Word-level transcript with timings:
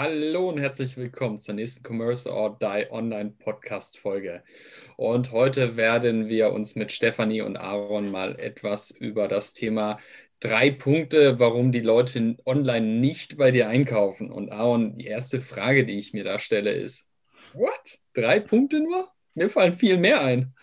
Hallo 0.00 0.50
und 0.50 0.58
herzlich 0.58 0.96
willkommen 0.96 1.40
zur 1.40 1.56
nächsten 1.56 1.82
Commerce 1.84 2.32
or 2.32 2.56
Die 2.56 2.86
Online 2.92 3.30
Podcast 3.30 3.98
Folge. 3.98 4.44
Und 4.96 5.32
heute 5.32 5.76
werden 5.76 6.28
wir 6.28 6.52
uns 6.52 6.76
mit 6.76 6.92
Stefanie 6.92 7.42
und 7.42 7.56
Aaron 7.56 8.12
mal 8.12 8.38
etwas 8.38 8.92
über 8.92 9.26
das 9.26 9.54
Thema 9.54 9.98
drei 10.38 10.70
Punkte, 10.70 11.40
warum 11.40 11.72
die 11.72 11.80
Leute 11.80 12.36
online 12.46 12.86
nicht 13.00 13.38
bei 13.38 13.50
dir 13.50 13.68
einkaufen. 13.68 14.30
Und 14.30 14.52
Aaron, 14.52 14.96
die 14.96 15.06
erste 15.06 15.40
Frage, 15.40 15.84
die 15.84 15.98
ich 15.98 16.12
mir 16.12 16.22
da 16.22 16.38
stelle, 16.38 16.70
ist: 16.70 17.08
What? 17.54 17.98
Drei 18.14 18.38
Punkte 18.38 18.78
nur? 18.78 19.08
Mir 19.34 19.50
fallen 19.50 19.74
viel 19.74 19.98
mehr 19.98 20.20
ein. 20.20 20.54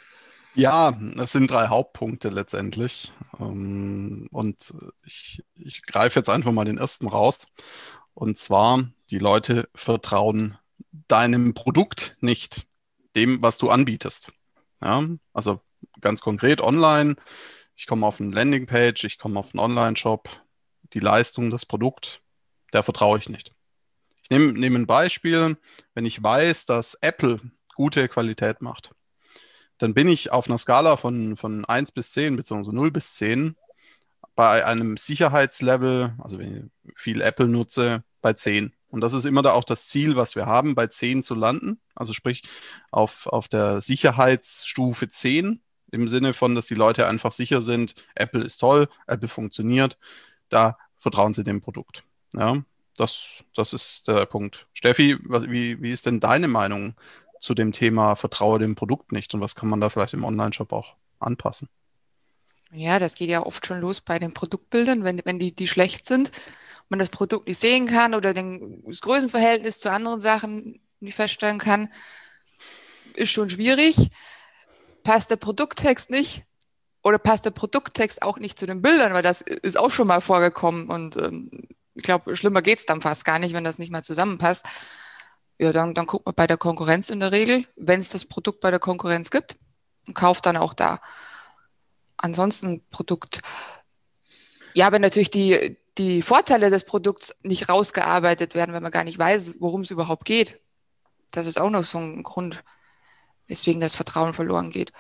Ja, 0.54 0.98
es 1.22 1.34
sind 1.34 1.52
drei 1.52 1.68
Hauptpunkte 1.68 2.30
letztendlich. 2.30 3.12
Ähm, 3.38 4.30
und 4.32 4.74
ich, 5.06 5.44
ich 5.56 5.86
greife 5.86 6.20
jetzt 6.20 6.30
einfach 6.30 6.54
mal 6.54 6.64
den 6.64 6.78
ersten 6.78 7.10
raus. 7.10 7.52
Und 8.16 8.38
zwar, 8.38 8.88
die 9.12 9.20
Leute 9.20 9.70
vertrauen 9.76 10.58
deinem 11.08 11.54
Produkt 11.54 12.18
nicht, 12.22 12.66
dem, 13.16 13.42
was 13.42 13.58
du 13.58 13.70
anbietest. 13.70 14.32
Ja, 14.82 15.04
also 15.34 15.62
ganz 16.02 16.22
konkret 16.22 16.62
online. 16.62 17.18
Ich 17.76 17.88
komme 17.88 18.08
auf 18.08 18.20
eine 18.20 18.34
Landingpage, 18.34 19.04
ich 19.04 19.20
komme 19.20 19.40
auf 19.40 19.54
einen 19.54 19.60
Online-Shop. 19.60 20.30
Die 20.94 21.00
Leistung, 21.00 21.52
das 21.52 21.66
Produkt, 21.66 22.22
der 22.72 22.84
vertraue 22.84 23.20
ich 23.20 23.28
nicht. 23.28 23.52
Ich 24.24 24.30
nehme, 24.30 24.54
nehme 24.54 24.80
ein 24.80 24.88
Beispiel. 24.88 25.58
Wenn 25.94 26.06
ich 26.06 26.24
weiß, 26.24 26.66
dass 26.66 26.96
Apple 26.96 27.42
gute 27.76 28.08
Qualität 28.08 28.62
macht, 28.62 28.92
dann 29.78 29.94
bin 29.94 30.08
ich 30.08 30.32
auf 30.32 30.48
einer 30.48 30.58
Skala 30.58 30.96
von, 30.96 31.36
von 31.36 31.66
1 31.66 31.92
bis 31.92 32.12
10, 32.12 32.38
beziehungsweise 32.38 32.76
0 32.76 32.92
bis 32.92 33.14
10, 33.16 33.58
bei 34.36 34.66
einem 34.66 34.98
Sicherheitslevel, 34.98 36.14
also 36.20 36.40
wenn 36.40 36.72
ich 36.86 36.94
viel 36.96 37.22
Apple 37.22 37.48
nutze, 37.48 38.04
bei 38.22 38.34
10. 38.34 38.74
Und 38.90 39.02
das 39.02 39.14
ist 39.14 39.26
immer 39.26 39.42
da 39.42 39.54
auch 39.54 39.64
das 39.64 39.88
Ziel, 39.88 40.16
was 40.16 40.36
wir 40.36 40.46
haben, 40.46 40.76
bei 40.76 40.88
10 40.88 41.24
zu 41.24 41.36
landen. 41.36 41.80
Also 41.96 42.14
sprich 42.14 42.44
auf, 42.92 43.28
auf 43.28 43.48
der 43.48 43.82
Sicherheitsstufe 43.82 45.10
10 45.10 45.62
im 45.92 46.08
Sinne 46.08 46.34
von, 46.34 46.56
dass 46.56 46.68
die 46.68 46.76
Leute 46.76 47.08
einfach 47.08 47.32
sicher 47.32 47.62
sind, 47.62 47.96
Apple 48.16 48.44
ist 48.44 48.58
toll, 48.58 48.90
Apple 49.08 49.28
funktioniert, 49.28 49.98
da 50.50 50.78
vertrauen 50.98 51.34
sie 51.34 51.44
dem 51.44 51.62
Produkt. 51.62 52.04
Ja, 52.34 52.64
das, 52.98 53.44
das 53.56 53.74
ist 53.74 54.08
der 54.08 54.26
Punkt. 54.26 54.68
Steffi, 54.74 55.18
wie, 55.22 55.82
wie 55.82 55.92
ist 55.92 56.06
denn 56.06 56.20
deine 56.20 56.48
Meinung 56.48 56.96
zu 57.40 57.54
dem 57.54 57.72
Thema 57.72 58.16
Vertraue 58.16 58.60
dem 58.60 58.76
Produkt 58.76 59.12
nicht 59.12 59.34
und 59.34 59.42
was 59.42 59.56
kann 59.56 59.70
man 59.70 59.80
da 59.80 59.90
vielleicht 59.90 60.14
im 60.14 60.24
Online-Shop 60.24 60.74
auch 60.74 60.96
anpassen? 61.20 61.70
Ja, 62.76 63.00
das 63.00 63.16
geht 63.16 63.30
ja 63.30 63.46
oft 63.46 63.66
schon 63.66 63.80
los 63.80 64.02
bei 64.02 64.20
den 64.20 64.34
Produktbildern, 64.34 65.04
wenn, 65.04 65.22
wenn 65.24 65.40
die, 65.40 65.56
die 65.56 65.68
schlecht 65.68 66.06
sind, 66.06 66.32
man 66.90 67.00
das 67.00 67.10
Produkt 67.10 67.48
nicht 67.48 67.60
sehen 67.60 67.88
kann 67.88 68.14
oder 68.14 68.34
den, 68.34 68.84
das 68.86 69.02
Größenverhältnis 69.02 69.80
zu 69.80 69.90
anderen 69.90 70.20
Sachen 70.20 70.82
nicht 71.00 71.16
feststellen 71.16 71.58
kann, 71.58 71.90
ist 73.14 73.32
schon 73.32 73.50
schwierig. 73.50 74.10
Passt 75.04 75.32
der 75.32 75.38
Produkttext 75.38 76.10
nicht 76.10 76.44
oder 77.02 77.18
passt 77.18 77.46
der 77.46 77.52
Produkttext 77.52 78.22
auch 78.22 78.38
nicht 78.38 78.60
zu 78.60 78.66
den 78.66 78.82
Bildern, 78.82 79.14
weil 79.14 79.24
das 79.24 79.42
ist 79.42 79.78
auch 79.78 79.92
schon 79.92 80.08
mal 80.08 80.22
vorgekommen 80.22 80.90
und 80.90 81.16
ähm, 81.18 81.50
ich 81.94 82.04
glaube, 82.04 82.36
schlimmer 82.36 82.62
geht 82.62 82.80
es 82.80 82.86
dann 82.86 83.00
fast 83.00 83.24
gar 83.24 83.40
nicht, 83.40 83.54
wenn 83.54 83.64
das 83.64 83.80
nicht 83.80 83.92
mal 83.92 84.04
zusammenpasst. 84.04 84.66
Ja, 85.58 85.72
dann, 85.72 85.94
dann 85.94 86.08
guckt 86.08 86.26
man 86.26 86.36
bei 86.36 86.46
der 86.46 86.58
Konkurrenz 86.58 87.10
in 87.10 87.22
der 87.22 87.32
Regel, 87.32 87.66
wenn 87.78 88.02
es 88.02 88.10
das 88.10 88.26
Produkt 88.26 88.60
bei 88.60 88.70
der 88.70 88.82
Konkurrenz 88.82 89.32
gibt, 89.32 89.56
und 90.06 90.14
kauft 90.14 90.46
dann 90.46 90.58
auch 90.58 90.74
da 90.74 91.00
ansonsten 92.26 92.84
Produkt. 92.90 93.40
Ja, 94.74 94.88
aber 94.88 95.00
natürlich 95.00 95.32
die, 95.32 95.78
die 95.98 96.22
Vorteile 96.22 96.70
des 96.70 96.84
Produkts 96.84 97.38
nicht 97.44 97.70
rausgearbeitet 97.70 98.56
werden, 98.56 98.74
wenn 98.74 98.84
man 98.84 98.92
gar 98.92 99.06
nicht 99.06 99.18
weiß, 99.18 99.56
worum 99.60 99.82
es 99.82 99.92
überhaupt 99.92 100.26
geht. 100.26 100.60
Das 101.32 101.48
ist 101.48 101.60
auch 101.60 101.70
noch 101.70 101.84
so 101.84 101.98
ein 102.00 102.24
Grund, 102.24 102.64
weswegen 103.48 103.80
das 103.80 103.96
Vertrauen 103.96 104.34
verloren 104.34 104.72
geht. 104.72 104.92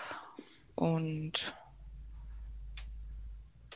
Und 0.75 1.53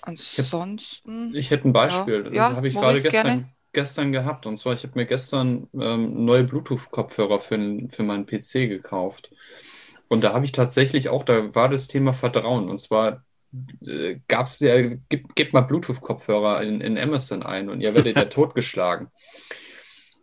ansonsten. 0.01 1.33
Ich 1.35 1.51
hätte 1.51 1.67
ein 1.67 1.73
Beispiel. 1.73 2.29
Ja, 2.31 2.49
das 2.49 2.57
habe 2.57 2.67
ich 2.67 2.75
gerade 2.75 3.01
gestern, 3.01 3.53
gestern 3.73 4.11
gehabt. 4.11 4.45
Und 4.45 4.57
zwar, 4.57 4.73
ich 4.73 4.83
habe 4.83 4.93
mir 4.95 5.05
gestern 5.05 5.67
ähm, 5.73 6.25
neue 6.25 6.43
Bluetooth-Kopfhörer 6.43 7.39
für, 7.39 7.87
für 7.89 8.03
meinen 8.03 8.25
PC 8.25 8.69
gekauft. 8.69 9.31
Und 10.07 10.21
da 10.21 10.33
habe 10.33 10.45
ich 10.45 10.51
tatsächlich 10.51 11.09
auch, 11.09 11.23
da 11.23 11.53
war 11.53 11.69
das 11.69 11.87
Thema 11.87 12.13
Vertrauen. 12.13 12.69
Und 12.69 12.79
zwar 12.79 13.23
äh, 13.85 14.17
gab 14.27 14.45
es 14.45 14.59
ja, 14.59 14.81
gebt, 14.81 15.35
gebt 15.35 15.53
mal 15.53 15.61
Bluetooth-Kopfhörer 15.61 16.61
in, 16.63 16.81
in 16.81 16.97
Amazon 16.97 17.43
ein 17.43 17.69
und 17.69 17.81
ihr 17.81 17.95
werdet 17.95 18.15
ja 18.15 18.25
totgeschlagen. 18.25 19.09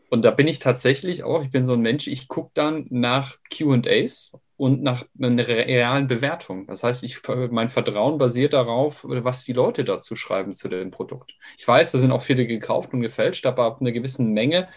Und 0.09 0.25
da 0.25 0.31
bin 0.31 0.47
ich 0.47 0.61
tatsächlich 0.61 1.25
auch, 1.25 1.43
ich 1.43 1.51
bin 1.51 1.67
so 1.67 1.73
ein 1.73 1.81
Mensch, 1.81 2.07
ich 2.07 2.29
gucke 2.29 2.53
dann 2.55 2.87
nach 2.91 3.39
QAs 3.51 4.39
und 4.57 4.83
nach 4.83 5.05
einer 5.21 5.47
realen 5.47 6.07
Bewertung. 6.07 6.67
Das 6.69 6.85
heißt, 6.85 7.03
ich, 7.03 7.21
mein 7.51 7.71
Vertrauen 7.71 8.17
basiert 8.17 8.53
darauf, 8.53 9.05
was 9.05 9.45
die 9.45 9.53
Leute 9.53 9.85
dazu 9.85 10.15
schreiben 10.15 10.55
zu 10.55 10.69
dem 10.69 10.91
Produkt. 10.91 11.35
Ich 11.59 11.67
weiß, 11.67 11.93
da 11.93 11.99
sind 11.99 12.13
auch 12.13 12.23
viele 12.23 12.47
gekauft 12.47 12.93
und 12.95 13.01
gefälscht, 13.01 13.47
aber 13.47 13.65
ab 13.65 13.81
einer 13.81 13.93
gewissen 13.93 14.33
Menge 14.33 14.69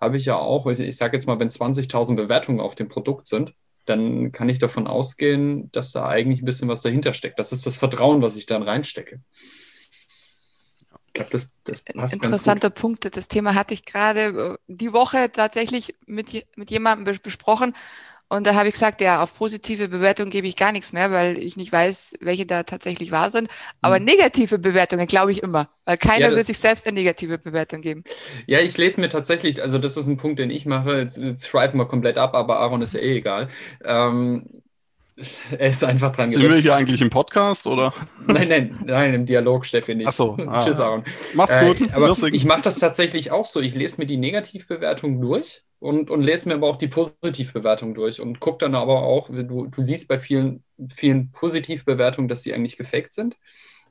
habe 0.00 0.16
ich 0.16 0.24
ja 0.24 0.38
auch, 0.38 0.66
ich, 0.66 0.78
ich 0.78 0.96
sage 0.96 1.16
jetzt 1.16 1.26
mal, 1.26 1.40
wenn 1.40 1.50
20.000 1.50 2.14
Bewertungen 2.14 2.60
auf 2.60 2.76
dem 2.76 2.88
Produkt 2.88 3.26
sind, 3.26 3.52
dann 3.88 4.32
kann 4.32 4.48
ich 4.48 4.58
davon 4.58 4.86
ausgehen, 4.86 5.70
dass 5.72 5.92
da 5.92 6.06
eigentlich 6.06 6.42
ein 6.42 6.44
bisschen 6.44 6.68
was 6.68 6.82
dahinter 6.82 7.14
steckt. 7.14 7.38
Das 7.38 7.52
ist 7.52 7.66
das 7.66 7.76
Vertrauen, 7.76 8.22
was 8.22 8.36
ich 8.36 8.46
dann 8.46 8.62
reinstecke. 8.62 9.20
Ich 11.06 11.12
glaube, 11.14 11.30
das, 11.30 11.52
das 11.64 11.82
passt 11.82 12.14
Interessanter 12.14 12.70
Punkt. 12.70 13.16
Das 13.16 13.28
Thema 13.28 13.54
hatte 13.54 13.74
ich 13.74 13.84
gerade 13.84 14.20
äh, 14.20 14.58
die 14.68 14.92
Woche 14.92 15.32
tatsächlich 15.32 15.96
mit, 16.06 16.46
mit 16.56 16.70
jemandem 16.70 17.18
besprochen 17.22 17.74
und 18.30 18.46
da 18.46 18.54
habe 18.54 18.68
ich 18.68 18.74
gesagt, 18.74 19.00
ja, 19.00 19.22
auf 19.22 19.36
positive 19.36 19.88
Bewertungen 19.88 20.30
gebe 20.30 20.46
ich 20.46 20.56
gar 20.56 20.70
nichts 20.72 20.92
mehr, 20.92 21.10
weil 21.10 21.38
ich 21.38 21.56
nicht 21.56 21.72
weiß, 21.72 22.16
welche 22.20 22.44
da 22.44 22.62
tatsächlich 22.62 23.10
wahr 23.10 23.30
sind. 23.30 23.48
Aber 23.80 23.98
mhm. 23.98 24.04
negative 24.04 24.58
Bewertungen 24.58 25.06
glaube 25.06 25.32
ich 25.32 25.42
immer, 25.42 25.68
weil 25.86 25.96
keiner 25.96 26.30
ja, 26.30 26.36
wird 26.36 26.46
sich 26.46 26.58
selbst 26.58 26.86
eine 26.86 26.94
negative 26.94 27.38
Bewertung 27.38 27.80
geben. 27.80 28.04
Ja, 28.46 28.60
ich 28.60 28.76
lese 28.76 29.00
mir 29.00 29.08
tatsächlich, 29.08 29.62
also 29.62 29.78
das 29.78 29.96
ist 29.96 30.08
ein 30.08 30.18
Punkt, 30.18 30.38
den 30.38 30.50
ich 30.50 30.66
mache. 30.66 30.98
Jetzt, 30.98 31.16
jetzt 31.16 31.48
schweifen 31.48 31.78
wir 31.78 31.86
komplett 31.86 32.18
ab, 32.18 32.34
aber 32.34 32.58
Aaron 32.60 32.82
ist 32.82 32.92
ja 32.92 33.00
eh 33.00 33.16
egal. 33.16 33.48
Ähm, 33.82 34.46
er 35.58 35.70
ist 35.70 35.84
einfach 35.84 36.12
dran 36.12 36.30
Sind 36.30 36.42
wir 36.42 36.56
hier 36.56 36.74
eigentlich 36.74 37.00
im 37.00 37.10
Podcast 37.10 37.66
oder? 37.66 37.92
Nein, 38.26 38.48
nein, 38.48 38.78
nein, 38.84 39.14
im 39.14 39.26
Dialog, 39.26 39.64
Steffi 39.66 39.94
nicht. 39.94 40.08
Ach 40.08 40.12
so. 40.12 40.36
Ah, 40.46 40.64
Tschüss, 40.64 40.80
Aaron. 40.80 41.04
Macht's 41.34 41.58
gut. 41.58 41.80
Äh, 41.80 41.92
aber 41.92 42.14
ich 42.32 42.44
mache 42.44 42.62
das 42.62 42.78
tatsächlich 42.78 43.30
auch 43.30 43.46
so. 43.46 43.60
Ich 43.60 43.74
lese 43.74 43.98
mir 43.98 44.06
die 44.06 44.16
Negativbewertung 44.16 45.20
durch 45.20 45.62
und, 45.80 46.10
und 46.10 46.22
lese 46.22 46.48
mir 46.48 46.54
aber 46.56 46.68
auch 46.68 46.76
die 46.76 46.88
Positivbewertung 46.88 47.94
durch 47.94 48.20
und 48.20 48.40
gucke 48.40 48.58
dann 48.58 48.74
aber 48.74 49.02
auch, 49.02 49.28
du, 49.30 49.66
du 49.66 49.82
siehst 49.82 50.08
bei 50.08 50.18
vielen, 50.18 50.62
vielen 50.94 51.30
Positivbewertungen, 51.32 52.28
dass 52.28 52.42
sie 52.42 52.54
eigentlich 52.54 52.76
gefaked 52.76 53.12
sind. 53.12 53.36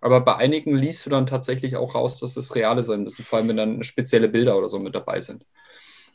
Aber 0.02 0.22
bei 0.22 0.36
einigen 0.36 0.76
liest 0.76 1.06
du 1.06 1.10
dann 1.10 1.26
tatsächlich 1.26 1.76
auch 1.76 1.96
raus, 1.96 2.20
dass 2.20 2.38
es 2.38 2.56
reale 2.56 2.84
sein 2.84 3.04
müssen, 3.04 3.26
vor 3.26 3.40
allem 3.40 3.50
wenn 3.50 3.58
dann 3.58 3.84
spezielle 3.84 4.30
Bilder 4.30 4.58
oder 4.58 4.70
so 4.70 4.80
mit 4.80 4.94
dabei 4.94 5.20
sind. 5.20 5.44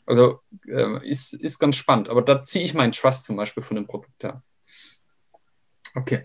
Also 0.05 0.39
äh, 0.67 1.05
ist, 1.07 1.33
ist 1.33 1.59
ganz 1.59 1.75
spannend. 1.75 2.09
Aber 2.09 2.21
da 2.21 2.41
ziehe 2.41 2.63
ich 2.65 2.73
meinen 2.73 2.91
Trust 2.91 3.25
zum 3.25 3.35
Beispiel 3.35 3.63
von 3.63 3.75
dem 3.75 3.87
Produkt 3.87 4.23
her. 4.23 4.41
Okay. 5.95 6.23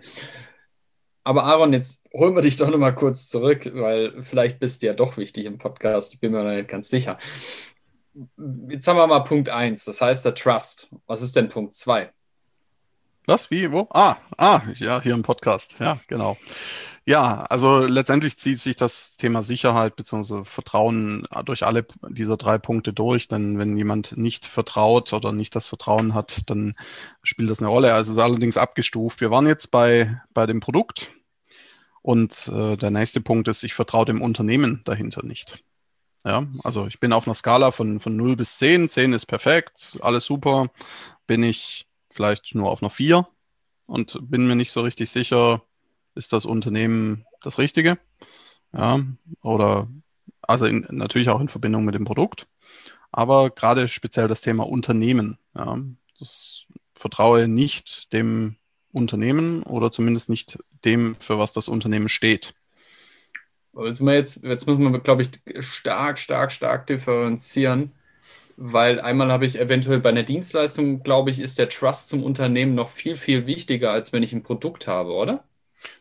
Aber 1.25 1.45
Aaron, 1.45 1.75
jetzt 1.75 2.09
holen 2.15 2.35
wir 2.35 2.41
dich 2.41 2.57
doch 2.57 2.71
nochmal 2.71 2.95
kurz 2.95 3.29
zurück, 3.29 3.71
weil 3.75 4.23
vielleicht 4.25 4.61
bist 4.61 4.83
du 4.83 4.87
ja 4.87 4.95
doch 4.95 5.19
wichtig 5.19 5.45
im 5.45 5.59
Podcast. 5.59 6.15
Ich 6.15 6.21
bin 6.21 6.33
mir 6.33 6.43
noch 6.43 6.51
nicht 6.51 6.69
ganz 6.69 6.89
sicher. 6.89 7.19
Jetzt 8.69 8.89
haben 8.89 8.97
wir 8.97 9.07
mal 9.07 9.21
Punkt 9.21 9.51
1, 9.51 9.85
das 9.85 10.01
heißt 10.01 10.25
der 10.25 10.35
Trust. 10.35 10.91
Was 11.07 11.21
ist 11.23 11.37
denn 11.37 11.49
Punkt 11.49 11.75
2? 11.75 12.11
Was? 13.29 13.51
Wie? 13.51 13.71
Wo? 13.71 13.87
Ah, 13.91 14.17
ah, 14.39 14.63
ja, 14.77 15.03
hier 15.03 15.13
im 15.13 15.23
Podcast. 15.23 15.77
Ja, 15.81 16.01
genau. 16.07 16.39
Ja, 17.05 17.43
also 17.43 17.81
letztendlich 17.81 18.39
zieht 18.39 18.59
sich 18.59 18.75
das 18.75 19.19
Thema 19.19 19.43
Sicherheit 19.43 19.97
bzw. 19.97 20.47
Vertrauen 20.47 21.27
durch 21.45 21.67
alle 21.67 21.87
dieser 22.09 22.39
drei 22.39 22.57
Punkte 22.57 22.95
durch. 22.95 23.29
Denn 23.29 23.59
wenn 23.59 23.77
jemand 23.77 24.17
nicht 24.17 24.47
vertraut 24.47 25.13
oder 25.13 25.33
nicht 25.33 25.55
das 25.55 25.67
Vertrauen 25.67 26.15
hat, 26.15 26.49
dann 26.49 26.75
spielt 27.23 27.51
das 27.51 27.59
eine 27.59 27.69
Rolle. 27.69 27.93
Also 27.93 28.13
es 28.13 28.17
ist 28.17 28.25
allerdings 28.25 28.57
abgestuft. 28.57 29.21
Wir 29.21 29.31
waren 29.31 29.47
jetzt 29.47 29.71
bei, 29.71 30.23
bei 30.33 30.47
dem 30.47 30.61
Produkt 30.61 31.11
und 32.01 32.49
äh, 32.49 32.79
der 32.79 32.91
nächste 32.91 33.21
Punkt 33.21 33.47
ist, 33.49 33.63
ich 33.63 33.75
vertraue 33.75 34.07
dem 34.07 34.23
Unternehmen 34.23 34.81
dahinter 34.87 35.23
nicht. 35.23 35.63
Ja, 36.25 36.47
also 36.65 36.87
ich 36.87 36.99
bin 36.99 37.13
auf 37.13 37.27
einer 37.27 37.35
Skala 37.35 37.73
von, 37.73 38.01
von 38.01 38.17
0 38.17 38.37
bis 38.37 38.57
10. 38.57 38.89
10 38.89 39.13
ist 39.13 39.27
perfekt, 39.27 39.99
alles 40.01 40.25
super. 40.25 40.71
Bin 41.27 41.43
ich 41.43 41.88
vielleicht 42.11 42.55
nur 42.55 42.71
auf 42.71 42.83
einer 42.83 42.91
4. 42.91 43.27
und 43.87 44.19
bin 44.23 44.47
mir 44.47 44.57
nicht 44.57 44.73
so 44.73 44.83
richtig 44.83 45.11
sicher, 45.11 45.63
ist 46.15 46.33
das 46.33 46.45
Unternehmen 46.45 47.25
das 47.43 47.59
Richtige? 47.59 47.99
Ja, 48.73 49.01
oder 49.43 49.89
also 50.43 50.67
in, 50.67 50.87
natürlich 50.91 51.29
auch 51.31 51.41
in 51.41 51.49
Verbindung 51.49 51.85
mit 51.85 51.95
dem 51.95 52.05
Produkt, 52.05 52.47
aber 53.13 53.51
gerade 53.51 53.89
speziell 53.89 54.29
das 54.29 54.41
Thema 54.41 54.67
Unternehmen. 54.67 55.39
Ja, 55.55 55.79
das 56.19 56.67
vertraue 56.95 57.49
nicht 57.49 58.13
dem 58.13 58.57
Unternehmen 58.93 59.63
oder 59.63 59.91
zumindest 59.91 60.29
nicht 60.29 60.59
dem, 60.85 61.15
für 61.17 61.39
was 61.39 61.53
das 61.53 61.69
Unternehmen 61.69 62.09
steht. 62.09 62.55
Jetzt, 63.75 64.43
jetzt, 64.43 64.67
muss 64.67 64.79
man, 64.79 65.03
glaube 65.03 65.23
ich, 65.23 65.65
stark, 65.65 66.19
stark, 66.19 66.51
stark 66.51 66.87
differenzieren, 66.89 67.93
weil 68.61 69.01
einmal 69.01 69.31
habe 69.31 69.47
ich 69.47 69.59
eventuell 69.59 70.01
bei 70.01 70.09
einer 70.09 70.25
Dienstleistung, 70.25 71.05
glaube 71.05 71.31
ich, 71.31 71.39
ist 71.39 71.59
der 71.59 71.69
Trust 71.69 72.09
zum 72.09 72.25
Unternehmen 72.25 72.75
noch 72.75 72.91
viel, 72.91 73.17
viel 73.17 73.47
wichtiger, 73.47 73.93
als 73.93 74.13
wenn 74.13 74.25
ich 74.25 74.33
ein 74.33 74.43
Produkt 74.43 74.89
habe, 74.89 75.13
oder? 75.13 75.45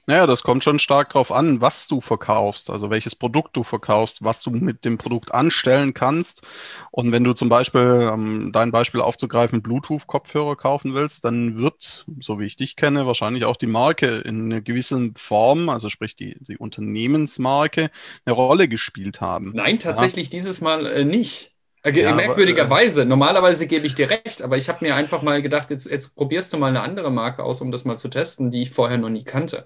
Naja, 0.07 0.25
das 0.25 0.41
kommt 0.41 0.63
schon 0.63 0.79
stark 0.79 1.09
darauf 1.09 1.31
an, 1.31 1.61
was 1.61 1.87
du 1.87 2.01
verkaufst, 2.01 2.71
also 2.71 2.89
welches 2.89 3.15
Produkt 3.15 3.55
du 3.55 3.63
verkaufst, 3.63 4.23
was 4.23 4.41
du 4.41 4.49
mit 4.49 4.85
dem 4.85 4.97
Produkt 4.97 5.33
anstellen 5.33 5.93
kannst. 5.93 6.41
Und 6.89 7.11
wenn 7.11 7.23
du 7.23 7.33
zum 7.33 7.49
Beispiel, 7.49 8.09
um 8.11 8.51
dein 8.51 8.71
Beispiel 8.71 9.01
aufzugreifen, 9.01 9.61
Bluetooth-Kopfhörer 9.61 10.55
kaufen 10.55 10.95
willst, 10.95 11.25
dann 11.25 11.59
wird, 11.59 12.05
so 12.19 12.39
wie 12.39 12.45
ich 12.45 12.55
dich 12.55 12.75
kenne, 12.75 13.05
wahrscheinlich 13.05 13.45
auch 13.45 13.57
die 13.57 13.67
Marke 13.67 14.17
in 14.17 14.45
einer 14.45 14.61
gewissen 14.61 15.13
Form, 15.15 15.69
also 15.69 15.89
sprich 15.89 16.15
die, 16.15 16.37
die 16.39 16.57
Unternehmensmarke, 16.57 17.91
eine 18.25 18.33
Rolle 18.33 18.67
gespielt 18.67 19.21
haben. 19.21 19.51
Nein, 19.53 19.77
tatsächlich 19.77 20.27
ja. 20.27 20.31
dieses 20.31 20.61
Mal 20.61 20.87
äh, 20.87 21.05
nicht. 21.05 21.51
Äh, 21.87 22.01
ja, 22.01 22.13
merkwürdigerweise. 22.13 23.01
Aber, 23.01 23.07
äh, 23.07 23.09
Normalerweise 23.09 23.67
gebe 23.67 23.85
ich 23.85 23.95
dir 23.95 24.09
recht, 24.09 24.41
aber 24.41 24.57
ich 24.57 24.69
habe 24.69 24.85
mir 24.85 24.95
einfach 24.95 25.21
mal 25.21 25.41
gedacht, 25.41 25.69
jetzt, 25.69 25.89
jetzt 25.89 26.15
probierst 26.15 26.53
du 26.53 26.57
mal 26.57 26.67
eine 26.67 26.81
andere 26.81 27.11
Marke 27.11 27.43
aus, 27.43 27.61
um 27.61 27.71
das 27.71 27.85
mal 27.85 27.97
zu 27.97 28.09
testen, 28.09 28.51
die 28.51 28.61
ich 28.61 28.71
vorher 28.71 28.97
noch 28.97 29.09
nie 29.09 29.23
kannte. 29.23 29.65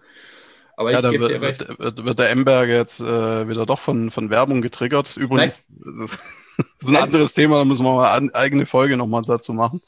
Aber 0.78 0.92
ja, 0.92 1.02
da 1.02 1.12
wird, 1.12 1.42
wird, 1.42 1.80
wird, 1.80 2.06
wird, 2.06 2.20
der 2.20 2.30
Emberger 2.30 2.74
jetzt 2.74 3.02
äh, 3.02 3.48
wieder 3.48 3.66
doch 3.66 3.80
von, 3.80 4.10
von 4.10 4.30
Werbung 4.30 4.62
getriggert. 4.62 5.16
Übrigens, 5.18 5.70
das 5.80 6.12
ist 6.82 6.90
ein 6.90 6.96
anderes 6.96 7.34
Thema, 7.34 7.60
da 7.60 7.66
müssen 7.66 7.86
wir 7.86 7.94
mal 7.94 8.18
eine 8.18 8.34
eigene 8.34 8.66
Folge 8.66 8.98
nochmal 8.98 9.22
dazu 9.22 9.54
machen. 9.54 9.82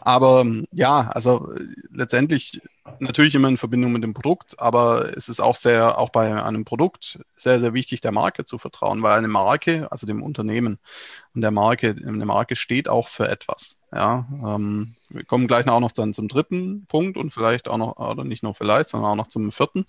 Aber 0.00 0.46
ja, 0.72 1.10
also 1.12 1.52
äh, 1.54 1.64
letztendlich 1.92 2.62
natürlich 3.00 3.34
immer 3.34 3.48
in 3.48 3.56
Verbindung 3.56 3.92
mit 3.92 4.02
dem 4.02 4.14
Produkt, 4.14 4.58
aber 4.58 5.16
es 5.16 5.28
ist 5.28 5.40
auch 5.40 5.56
sehr, 5.56 5.98
auch 5.98 6.10
bei 6.10 6.42
einem 6.42 6.64
Produkt 6.64 7.20
sehr, 7.36 7.60
sehr 7.60 7.74
wichtig, 7.74 8.00
der 8.00 8.12
Marke 8.12 8.44
zu 8.44 8.58
vertrauen, 8.58 9.02
weil 9.02 9.18
eine 9.18 9.28
Marke, 9.28 9.90
also 9.90 10.06
dem 10.06 10.22
Unternehmen 10.22 10.78
und 11.34 11.40
der 11.40 11.50
Marke, 11.50 11.90
eine 11.90 12.26
Marke 12.26 12.56
steht 12.56 12.88
auch 12.88 13.08
für 13.08 13.28
etwas. 13.28 13.76
Ja, 13.92 14.26
ähm, 14.30 14.96
wir 15.08 15.24
kommen 15.24 15.48
gleich 15.48 15.66
auch 15.66 15.80
noch 15.80 15.92
dann 15.92 16.12
zum 16.12 16.28
dritten 16.28 16.86
Punkt 16.86 17.16
und 17.16 17.32
vielleicht 17.32 17.68
auch 17.68 17.78
noch, 17.78 17.96
oder 17.96 18.24
nicht 18.24 18.42
nur 18.42 18.54
vielleicht, 18.54 18.90
sondern 18.90 19.12
auch 19.12 19.16
noch 19.16 19.28
zum 19.28 19.50
vierten. 19.50 19.86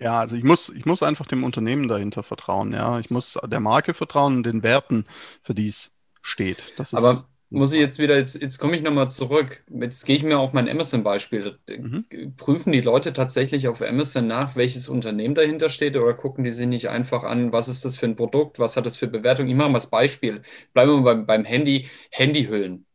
Ja, 0.00 0.18
also 0.18 0.34
ich 0.34 0.44
muss, 0.44 0.68
ich 0.70 0.86
muss 0.86 1.02
einfach 1.02 1.26
dem 1.26 1.44
Unternehmen 1.44 1.86
dahinter 1.86 2.22
vertrauen. 2.22 2.72
Ja, 2.72 2.98
ich 2.98 3.10
muss 3.10 3.38
der 3.46 3.60
Marke 3.60 3.94
vertrauen 3.94 4.38
und 4.38 4.42
den 4.44 4.62
Werten, 4.62 5.06
für 5.42 5.54
die 5.54 5.68
es 5.68 5.94
steht. 6.20 6.72
Das 6.76 6.92
ist 6.92 6.98
Aber 6.98 7.26
muss 7.50 7.72
ich 7.72 7.80
jetzt 7.80 7.98
wieder, 7.98 8.16
jetzt, 8.16 8.40
jetzt 8.40 8.58
komme 8.58 8.76
ich 8.76 8.82
nochmal 8.82 9.10
zurück. 9.10 9.62
Jetzt 9.70 10.04
gehe 10.06 10.16
ich 10.16 10.22
mir 10.22 10.38
auf 10.38 10.52
mein 10.52 10.68
Amazon-Beispiel. 10.68 11.58
Mhm. 11.66 12.04
Prüfen 12.36 12.72
die 12.72 12.80
Leute 12.80 13.12
tatsächlich 13.12 13.68
auf 13.68 13.82
Amazon 13.82 14.26
nach, 14.26 14.56
welches 14.56 14.88
Unternehmen 14.88 15.34
dahinter 15.34 15.68
steht 15.68 15.96
oder 15.96 16.14
gucken 16.14 16.44
die 16.44 16.52
sich 16.52 16.66
nicht 16.66 16.88
einfach 16.90 17.22
an, 17.24 17.52
was 17.52 17.68
ist 17.68 17.84
das 17.84 17.96
für 17.96 18.06
ein 18.06 18.16
Produkt, 18.16 18.58
was 18.58 18.76
hat 18.76 18.86
das 18.86 18.96
für 18.96 19.06
Bewertung? 19.08 19.48
Ich 19.48 19.54
mache 19.54 19.68
mal 19.70 19.74
das 19.78 19.90
Beispiel. 19.90 20.42
Bleiben 20.74 20.90
wir 20.92 20.96
mal 20.98 21.14
beim, 21.16 21.26
beim 21.26 21.44
Handy, 21.44 21.88
Handyhüllen. 22.10 22.86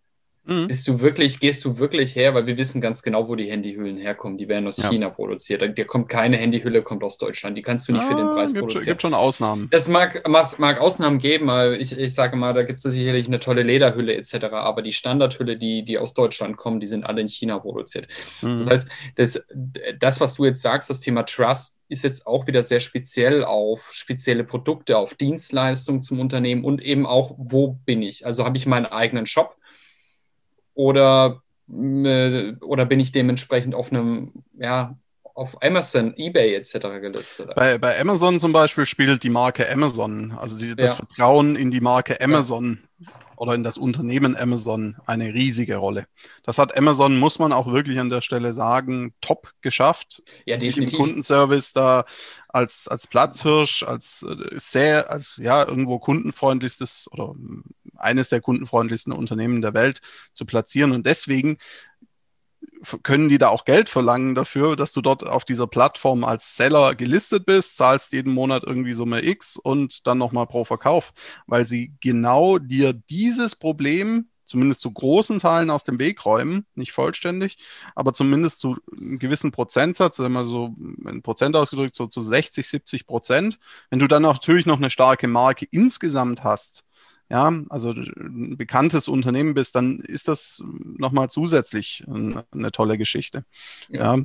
Mhm. 0.46 0.68
Bist 0.68 0.88
du 0.88 1.00
wirklich, 1.00 1.40
gehst 1.40 1.64
du 1.64 1.78
wirklich 1.78 2.18
her, 2.18 2.34
weil 2.34 2.46
wir 2.46 2.58
wissen 2.58 2.82
ganz 2.82 3.02
genau, 3.02 3.30
wo 3.30 3.36
die 3.36 3.50
Handyhüllen 3.50 3.98
herkommen. 3.98 4.38
Die 4.38 4.50
werden 4.50 4.68
aus 4.68 4.78
ja. 4.78 4.90
China 4.90 5.10
produziert. 5.10 5.62
Da 5.62 5.84
kommt 5.86 6.10
keine 6.10 6.36
Handyhülle, 6.36 6.82
kommt 6.82 7.02
aus 7.04 7.18
Deutschland. 7.18 7.58
Die 7.58 7.62
kannst 7.62 7.88
du 7.88 7.94
nicht 7.94 8.02
ah, 8.02 8.08
für 8.10 8.16
den 8.16 8.28
ah, 8.28 8.34
Preis 8.34 8.50
gibt 8.50 8.60
produzieren. 8.60 8.82
Es 8.82 8.88
gibt 8.88 9.02
schon 9.02 9.14
Ausnahmen. 9.14 9.70
Es 9.72 9.88
mag, 9.88 10.28
mag, 10.28 10.60
mag 10.60 10.82
Ausnahmen 10.82 11.20
geben, 11.20 11.50
aber 11.50 11.80
ich, 11.80 11.98
ich 11.98 12.14
sage 12.14 12.36
mal, 12.36 12.54
da 12.54 12.64
gibt 12.64 12.84
es 12.84 12.92
sicherlich 12.92 13.28
eine 13.28 13.40
tolle 13.40 13.64
Lederhülle 13.64 14.16
etc. 14.16 14.46
Aber 14.52 14.82
die 14.82 14.92
Standardhülle, 14.92 15.58
die, 15.58 15.86
die 15.86 15.98
aus 15.98 16.14
Deutschland 16.14 16.58
kommen, 16.58 16.82
die 16.82 16.88
sind 16.88 17.06
alle 17.06 17.22
in 17.22 17.30
China 17.30 17.60
produziert. 17.60 18.08
Mhm. 18.42 18.58
Das 18.58 18.70
heißt, 18.70 18.90
das, 19.16 19.46
das, 19.98 20.20
was 20.20 20.34
du 20.34 20.44
jetzt 20.44 20.62
sagst, 20.62 20.90
das 20.90 21.00
Thema 21.00 21.24
Trust, 21.24 21.80
ist 21.88 22.04
jetzt 22.04 22.26
auch 22.26 22.48
wieder 22.48 22.64
sehr 22.64 22.80
speziell 22.80 23.46
auf 23.46 23.90
spezielle 23.94 24.44
Produkte, 24.44 24.98
auf 24.98 25.14
Dienstleistungen 25.14 26.02
zum 26.02 26.20
Unternehmen 26.20 26.66
und 26.66 26.82
eben 26.82 27.06
auch, 27.06 27.36
wo 27.38 27.78
bin 27.86 28.02
ich? 28.02 28.26
Also 28.26 28.46
habe 28.46 28.58
ich 28.58 28.66
meinen 28.66 28.88
eigenen 28.88 29.26
Shop 29.26 29.56
oder, 30.74 31.42
äh, 31.70 32.54
oder 32.62 32.86
bin 32.86 33.00
ich 33.00 33.12
dementsprechend 33.12 33.76
auf 33.76 33.92
einem, 33.92 34.32
ja, 34.58 34.98
auf 35.36 35.62
Amazon, 35.64 36.14
eBay 36.16 36.54
etc. 36.56 36.74
gelistet? 37.02 37.56
Bei, 37.56 37.78
bei 37.78 38.00
Amazon 38.00 38.40
zum 38.40 38.54
Beispiel 38.54 38.86
spielt 38.86 39.24
die 39.24 39.30
Marke 39.30 39.70
Amazon, 39.70 40.34
also 40.40 40.58
die, 40.58 40.76
das 40.76 40.92
ja. 40.92 40.98
Vertrauen 40.98 41.56
in 41.56 41.72
die 41.72 41.82
Marke 41.82 42.22
Amazon 42.22 42.80
ja. 43.00 43.08
Oder 43.44 43.56
in 43.56 43.64
das 43.64 43.78
Unternehmen 43.78 44.38
Amazon 44.38 44.96
eine 45.06 45.34
riesige 45.34 45.76
Rolle. 45.76 46.08
Das 46.44 46.58
hat 46.58 46.78
Amazon, 46.78 47.20
muss 47.20 47.40
man 47.40 47.52
auch 47.52 47.68
wirklich 47.68 48.00
an 48.00 48.10
der 48.10 48.22
Stelle 48.22 48.54
sagen, 48.54 49.14
top 49.20 49.52
geschafft. 49.60 50.24
Ja, 50.46 50.58
sich 50.58 50.78
im 50.78 50.90
Kundenservice 50.90 51.74
da 51.74 52.06
als, 52.48 52.88
als 52.88 53.06
Platzhirsch, 53.06 53.84
als 53.84 54.24
äh, 54.24 54.58
sehr, 54.58 55.12
als 55.12 55.36
ja, 55.36 55.68
irgendwo 55.68 56.00
kundenfreundlichstes 56.00 57.10
oder 57.12 57.36
eines 57.98 58.30
der 58.30 58.40
kundenfreundlichsten 58.40 59.12
Unternehmen 59.12 59.62
der 59.62 59.74
Welt 59.74 60.00
zu 60.32 60.46
platzieren. 60.46 60.94
Und 60.94 61.06
deswegen 61.06 61.58
können 63.04 63.30
die 63.30 63.38
da 63.38 63.50
auch 63.50 63.66
Geld 63.66 63.90
verlangen 63.90 64.36
dafür, 64.36 64.76
dass 64.76 64.94
du 64.94 65.02
dort 65.02 65.26
auf 65.26 65.46
dieser 65.46 65.68
Plattform 65.68 66.24
als 66.24 66.56
Seller 66.56 66.96
gelistet 66.96 67.46
bist, 67.46 67.78
zahlst 67.78 68.14
jeden 68.14 68.34
Monat 68.34 68.64
irgendwie 68.64 68.94
Summe 68.94 69.24
X 69.24 69.58
und 69.58 70.06
dann 70.08 70.18
nochmal 70.18 70.48
pro 70.48 70.66
Verkauf, 70.66 71.14
weil 71.48 71.66
sie 71.66 71.94
genau 72.00 72.58
dir 72.60 72.94
dieses 72.94 73.56
Problem 73.56 74.28
zumindest 74.46 74.82
zu 74.82 74.92
großen 74.92 75.40
Teilen 75.40 75.70
aus 75.70 75.84
dem 75.84 76.00
Weg 76.00 76.26
räumen, 76.26 76.66
nicht 76.76 76.92
vollständig, 76.92 77.58
aber 77.96 78.14
zumindest 78.14 78.60
zu 78.60 78.78
einem 78.92 79.18
gewissen 79.18 79.52
Prozentsatz, 79.52 80.20
wenn 80.20 80.32
man 80.32 80.46
so 80.46 80.76
ein 81.06 81.24
Prozent 81.24 81.56
ausgedrückt, 81.56 81.96
so 81.96 82.08
zu 82.08 82.22
60, 82.22 82.68
70 82.68 83.08
Prozent. 83.08 83.58
Wenn 83.90 84.00
du 84.00 84.08
dann 84.08 84.22
natürlich 84.22 84.66
noch 84.66 84.78
eine 84.78 84.90
starke 84.90 85.28
Marke 85.28 85.66
insgesamt 85.72 86.44
hast, 86.44 86.84
ja, 87.34 87.52
also 87.70 87.90
ein 87.90 88.58
bekanntes 88.58 89.08
Unternehmen 89.08 89.56
bist, 89.56 89.74
dann 89.74 90.02
ist 90.02 90.28
das 90.28 90.62
nochmal 90.84 91.32
zusätzlich 91.32 92.04
eine 92.08 92.72
tolle 92.72 93.00
Geschichte. 93.00 93.44
Ja. 93.90 94.16
ja. 94.18 94.24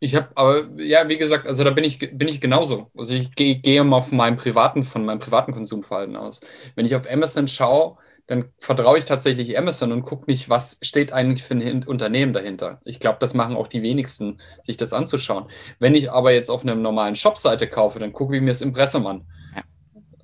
Ich 0.00 0.14
habe, 0.14 0.28
aber 0.34 0.66
ja, 0.78 1.06
wie 1.08 1.18
gesagt, 1.18 1.46
also 1.46 1.62
da 1.62 1.70
bin 1.70 1.84
ich, 1.84 1.98
bin 1.98 2.26
ich 2.26 2.40
genauso. 2.40 2.90
Also 2.96 3.12
ich 3.12 3.34
gehe, 3.34 3.56
gehe 3.56 3.84
mal 3.84 4.00
von 4.00 4.16
meinem 4.16 4.36
privaten, 4.36 4.84
von 4.84 5.04
meinem 5.04 5.18
privaten 5.18 5.52
Konsumverhalten 5.52 6.16
aus. 6.16 6.40
Wenn 6.74 6.86
ich 6.86 6.94
auf 6.94 7.10
Amazon 7.10 7.48
schaue, 7.48 7.98
dann 8.28 8.46
vertraue 8.56 8.96
ich 8.96 9.04
tatsächlich 9.04 9.58
Amazon 9.58 9.92
und 9.92 10.04
gucke 10.04 10.30
nicht, 10.30 10.48
was 10.48 10.78
steht 10.80 11.12
eigentlich 11.12 11.42
für 11.42 11.54
ein 11.54 11.84
Unternehmen 11.84 12.32
dahinter. 12.32 12.80
Ich 12.86 12.98
glaube, 12.98 13.18
das 13.20 13.34
machen 13.34 13.56
auch 13.56 13.68
die 13.68 13.82
wenigsten, 13.82 14.38
sich 14.62 14.78
das 14.78 14.94
anzuschauen. 14.94 15.48
Wenn 15.80 15.94
ich 15.94 16.10
aber 16.10 16.32
jetzt 16.32 16.48
auf 16.48 16.62
einer 16.62 16.76
normalen 16.76 17.14
Shopseite 17.14 17.68
kaufe, 17.68 17.98
dann 17.98 18.14
gucke 18.14 18.36
ich 18.36 18.40
mir 18.40 18.52
das 18.52 18.62
Impressum 18.62 19.06
an. 19.06 19.26
Ja. 19.54 19.62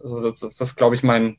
Also 0.00 0.22
das, 0.22 0.40
das, 0.40 0.56
das 0.56 0.68
ist, 0.68 0.76
glaube 0.76 0.94
ich, 0.94 1.02
mein, 1.02 1.36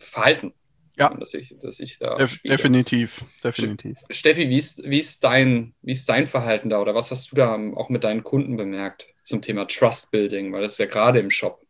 Verhalten. 0.00 0.54
Ja, 0.96 1.14
dass 1.14 1.32
ich, 1.32 1.54
dass 1.62 1.80
ich 1.80 1.98
da 1.98 2.16
Def 2.16 2.42
definitiv, 2.42 3.24
definitiv. 3.42 3.96
Steffi, 4.10 4.50
wie 4.50 4.58
ist, 4.58 4.82
wie, 4.84 4.98
ist 4.98 5.24
dein, 5.24 5.74
wie 5.80 5.92
ist 5.92 6.08
dein 6.08 6.26
Verhalten 6.26 6.68
da 6.68 6.80
oder 6.80 6.94
was 6.94 7.10
hast 7.10 7.30
du 7.32 7.36
da 7.36 7.54
auch 7.74 7.88
mit 7.88 8.04
deinen 8.04 8.22
Kunden 8.22 8.56
bemerkt 8.56 9.06
zum 9.22 9.40
Thema 9.40 9.66
Trust 9.66 10.10
Building? 10.10 10.52
Weil 10.52 10.62
das 10.62 10.72
ist 10.72 10.78
ja 10.78 10.86
gerade 10.86 11.20
im 11.20 11.30
Shop, 11.30 11.64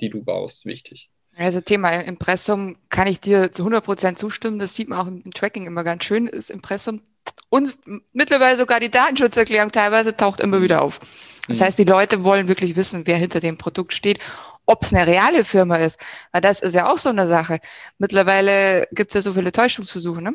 die 0.00 0.10
du 0.10 0.22
baust, 0.22 0.66
wichtig. 0.66 1.10
Also 1.36 1.60
Thema 1.60 1.92
Impressum 1.92 2.76
kann 2.90 3.06
ich 3.06 3.20
dir 3.20 3.52
zu 3.52 3.64
100% 3.64 4.16
zustimmen. 4.16 4.58
Das 4.58 4.76
sieht 4.76 4.88
man 4.88 4.98
auch 4.98 5.06
im 5.06 5.32
Tracking 5.32 5.66
immer 5.66 5.82
ganz 5.82 6.04
schön. 6.04 6.26
Das 6.26 6.50
Impressum 6.50 7.00
und 7.48 7.76
mittlerweile 8.12 8.56
sogar 8.56 8.80
die 8.80 8.90
Datenschutzerklärung 8.90 9.70
teilweise 9.70 10.16
taucht 10.16 10.40
immer 10.40 10.60
wieder 10.60 10.82
auf. 10.82 11.00
Das 11.48 11.60
mhm. 11.60 11.64
heißt, 11.64 11.78
die 11.78 11.84
Leute 11.84 12.24
wollen 12.24 12.48
wirklich 12.48 12.76
wissen, 12.76 13.06
wer 13.06 13.16
hinter 13.16 13.40
dem 13.40 13.56
Produkt 13.56 13.94
steht 13.94 14.18
ob 14.66 14.82
es 14.82 14.94
eine 14.94 15.06
reale 15.06 15.44
Firma 15.44 15.76
ist. 15.76 15.98
Weil 16.32 16.40
das 16.40 16.60
ist 16.60 16.74
ja 16.74 16.90
auch 16.90 16.98
so 16.98 17.10
eine 17.10 17.26
Sache. 17.26 17.58
Mittlerweile 17.98 18.86
gibt 18.92 19.10
es 19.10 19.14
ja 19.14 19.22
so 19.22 19.32
viele 19.32 19.52
Täuschungsversuche, 19.52 20.22
ne? 20.22 20.34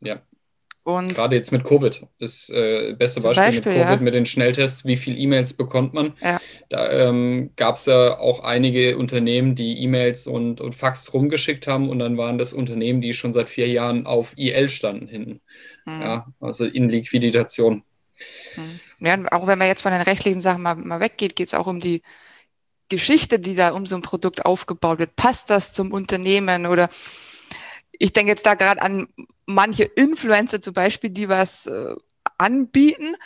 Ja. 0.00 0.20
Und 0.84 1.14
Gerade 1.14 1.34
jetzt 1.34 1.50
mit 1.50 1.64
Covid. 1.64 2.06
Das 2.18 2.50
äh, 2.50 2.92
beste 2.92 3.22
Beispiel, 3.22 3.46
Beispiel 3.46 3.72
mit 3.72 3.80
Covid, 3.80 3.98
ja. 3.98 4.04
mit 4.04 4.12
den 4.12 4.26
Schnelltests, 4.26 4.84
wie 4.84 4.98
viele 4.98 5.16
E-Mails 5.16 5.54
bekommt 5.54 5.94
man. 5.94 6.12
Ja. 6.20 6.38
Da 6.68 7.08
ähm, 7.08 7.52
gab 7.56 7.76
es 7.76 7.86
ja 7.86 8.18
auch 8.18 8.40
einige 8.40 8.98
Unternehmen, 8.98 9.54
die 9.54 9.82
E-Mails 9.82 10.26
und, 10.26 10.60
und 10.60 10.74
Fax 10.74 11.14
rumgeschickt 11.14 11.66
haben 11.66 11.88
und 11.88 12.00
dann 12.00 12.18
waren 12.18 12.36
das 12.36 12.52
Unternehmen, 12.52 13.00
die 13.00 13.14
schon 13.14 13.32
seit 13.32 13.48
vier 13.48 13.68
Jahren 13.68 14.06
auf 14.06 14.36
IL 14.36 14.68
standen 14.68 15.08
hinten. 15.08 15.40
Mhm. 15.86 16.00
Ja, 16.02 16.26
also 16.38 16.66
in 16.66 16.90
Liquidation. 16.90 17.82
Mhm. 18.56 18.80
Ja, 19.06 19.18
auch 19.32 19.46
wenn 19.46 19.58
man 19.58 19.68
jetzt 19.68 19.82
von 19.82 19.92
den 19.92 20.02
rechtlichen 20.02 20.40
Sachen 20.40 20.62
mal, 20.62 20.76
mal 20.76 21.00
weggeht, 21.00 21.34
geht 21.34 21.48
es 21.48 21.54
auch 21.54 21.66
um 21.66 21.80
die 21.80 22.02
Geschichte, 22.94 23.38
die 23.38 23.54
da 23.54 23.70
um 23.70 23.86
so 23.86 23.96
ein 23.96 24.02
Produkt 24.02 24.44
aufgebaut 24.44 24.98
wird. 24.98 25.16
Passt 25.16 25.50
das 25.50 25.72
zum 25.72 25.92
Unternehmen 25.92 26.66
oder 26.66 26.88
ich 27.92 28.12
denke 28.12 28.32
jetzt 28.32 28.46
da 28.46 28.54
gerade 28.54 28.82
an 28.82 29.06
manche 29.46 29.84
Influencer 29.84 30.60
zum 30.60 30.74
Beispiel, 30.74 31.10
die 31.10 31.28
was 31.28 31.66
äh, 31.66 31.94
anbieten 32.38 33.16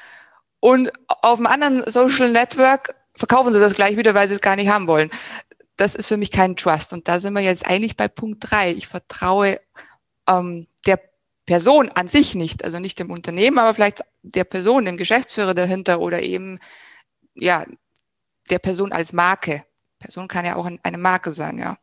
Und 0.61 0.93
auf 1.07 1.39
einem 1.39 1.47
anderen 1.47 1.91
Social 1.91 2.31
Network 2.31 2.95
verkaufen 3.15 3.53
sie 3.53 3.61
das 3.61 3.75
gleich 3.75 3.97
wieder, 3.97 4.15
weil 4.15 4.29
sie 4.29 4.35
es 4.35 4.41
gar 4.41 4.57
nicht 4.57 4.69
haben 4.69 4.87
wollen. 4.87 5.11
Das 5.77 5.95
ist 5.95 6.07
für 6.07 6.17
mich 6.17 6.31
kein 6.31 6.57
Trust. 6.57 6.93
Und 6.93 7.09
da 7.09 7.21
sind 7.21 7.35
wir 7.35 7.41
jetzt 7.43 7.67
eigentlich 7.67 7.97
bei 7.97 8.09
Punkt 8.09 8.51
drei. 8.51 8.73
Ich 8.73 8.89
vertraue 8.89 9.61
ähm, 10.29 10.67
der 10.87 11.01
Person 11.47 11.91
an 11.91 12.09
sich 12.09 12.35
nicht, 12.35 12.65
also 12.65 12.79
nicht 12.81 12.99
dem 12.99 13.11
Unternehmen, 13.11 13.59
aber 13.59 13.75
vielleicht 13.75 14.03
der 14.23 14.45
Person, 14.45 14.85
dem 14.85 14.97
Geschäftsführer 14.97 15.55
dahinter 15.55 16.01
oder 16.01 16.23
eben 16.23 16.59
ja 17.35 17.65
der 18.51 18.59
Person 18.59 18.93
als 18.93 19.13
Marke. 19.13 19.65
Person 19.99 20.29
kann 20.29 20.45
ja 20.45 20.57
auch 20.57 20.69
eine 20.83 20.99
Marke 20.99 21.31
sein, 21.31 21.59
ja. 21.59 21.77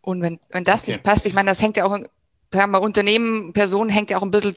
Und 0.00 0.20
wenn, 0.20 0.40
wenn 0.50 0.64
das 0.64 0.82
okay. 0.82 0.92
nicht 0.92 1.02
passt, 1.02 1.26
ich 1.26 1.34
meine, 1.34 1.50
das 1.50 1.62
hängt 1.62 1.76
ja 1.76 1.84
auch, 1.84 1.96
sagen 2.52 2.72
wir, 2.72 2.80
Unternehmen, 2.80 3.52
Personen 3.52 3.90
hängt 3.90 4.10
ja 4.10 4.18
auch 4.18 4.22
ein 4.22 4.30
bisschen 4.30 4.56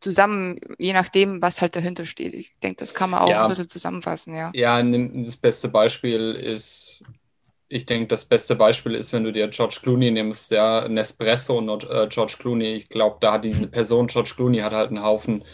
zusammen, 0.00 0.60
je 0.78 0.92
nachdem, 0.92 1.40
was 1.40 1.60
halt 1.60 1.74
dahinter 1.74 2.04
steht. 2.04 2.34
Ich 2.34 2.52
denke, 2.62 2.76
das 2.80 2.94
kann 2.94 3.10
man 3.10 3.20
auch 3.20 3.28
ja. 3.28 3.42
ein 3.42 3.48
bisschen 3.48 3.68
zusammenfassen, 3.68 4.34
ja. 4.34 4.50
Ja, 4.54 4.82
das 4.82 5.36
beste 5.36 5.68
Beispiel 5.68 6.32
ist, 6.32 7.02
ich 7.68 7.86
denke, 7.86 8.08
das 8.08 8.24
beste 8.24 8.54
Beispiel 8.54 8.94
ist, 8.94 9.12
wenn 9.12 9.24
du 9.24 9.32
dir 9.32 9.48
George 9.48 9.78
Clooney 9.82 10.10
nimmst, 10.10 10.50
ja, 10.50 10.86
Nespresso 10.86 11.58
und 11.58 11.90
äh, 11.90 12.06
George 12.08 12.36
Clooney. 12.38 12.74
Ich 12.74 12.88
glaube, 12.88 13.16
da 13.20 13.32
hat 13.32 13.44
diese 13.44 13.66
Person, 13.68 14.06
George 14.06 14.32
Clooney, 14.36 14.58
hat 14.58 14.72
halt 14.72 14.90
einen 14.90 15.02
Haufen 15.02 15.44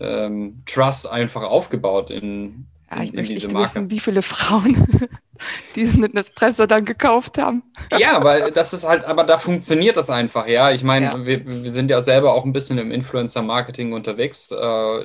ähm, 0.00 0.62
Trust 0.66 1.10
einfach 1.10 1.42
aufgebaut 1.42 2.10
in, 2.10 2.66
ja, 2.90 3.02
ich 3.02 3.10
in, 3.10 3.16
möchte 3.16 3.34
nicht 3.34 3.52
Marke. 3.52 3.68
wissen, 3.68 3.90
wie 3.90 4.00
viele 4.00 4.22
Frauen 4.22 4.86
diesen 5.76 6.02
Nespresso 6.12 6.66
dann 6.66 6.84
gekauft 6.84 7.38
haben. 7.38 7.62
Ja, 7.98 8.16
aber 8.16 8.50
das 8.50 8.72
ist 8.72 8.84
halt, 8.84 9.04
aber 9.04 9.24
da 9.24 9.38
funktioniert 9.38 9.96
das 9.96 10.10
einfach, 10.10 10.46
ja. 10.46 10.70
Ich 10.70 10.82
meine, 10.82 11.06
ja. 11.06 11.26
wir, 11.26 11.46
wir, 11.46 11.70
sind 11.70 11.90
ja 11.90 12.00
selber 12.00 12.34
auch 12.34 12.44
ein 12.44 12.52
bisschen 12.52 12.78
im 12.78 12.90
Influencer-Marketing 12.90 13.92
unterwegs. 13.92 14.50
Äh, 14.50 14.56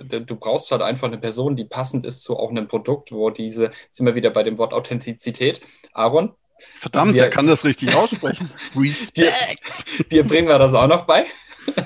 du 0.04 0.36
brauchst 0.36 0.72
halt 0.72 0.82
einfach 0.82 1.08
eine 1.08 1.18
Person, 1.18 1.56
die 1.56 1.66
passend 1.66 2.06
ist 2.06 2.24
zu 2.24 2.38
auch 2.38 2.50
einem 2.50 2.68
Produkt, 2.68 3.12
wo 3.12 3.30
diese, 3.30 3.72
sind 3.90 4.06
wir 4.06 4.16
wieder 4.16 4.32
bei 4.32 4.44
dem 4.44 4.58
Wort 4.58 4.74
Authentizität. 4.74 5.62
Aaron? 5.94 6.34
Verdammt, 6.80 7.14
wir, 7.14 7.24
er 7.24 7.30
kann 7.30 7.48
das 7.48 7.64
richtig 7.66 7.96
aussprechen. 7.96 8.50
Respekt. 8.76 9.86
Dir, 10.00 10.24
dir 10.24 10.24
bringen 10.24 10.48
wir 10.48 10.60
das 10.60 10.74
auch 10.74 10.88
noch 10.88 11.06
bei. 11.06 11.26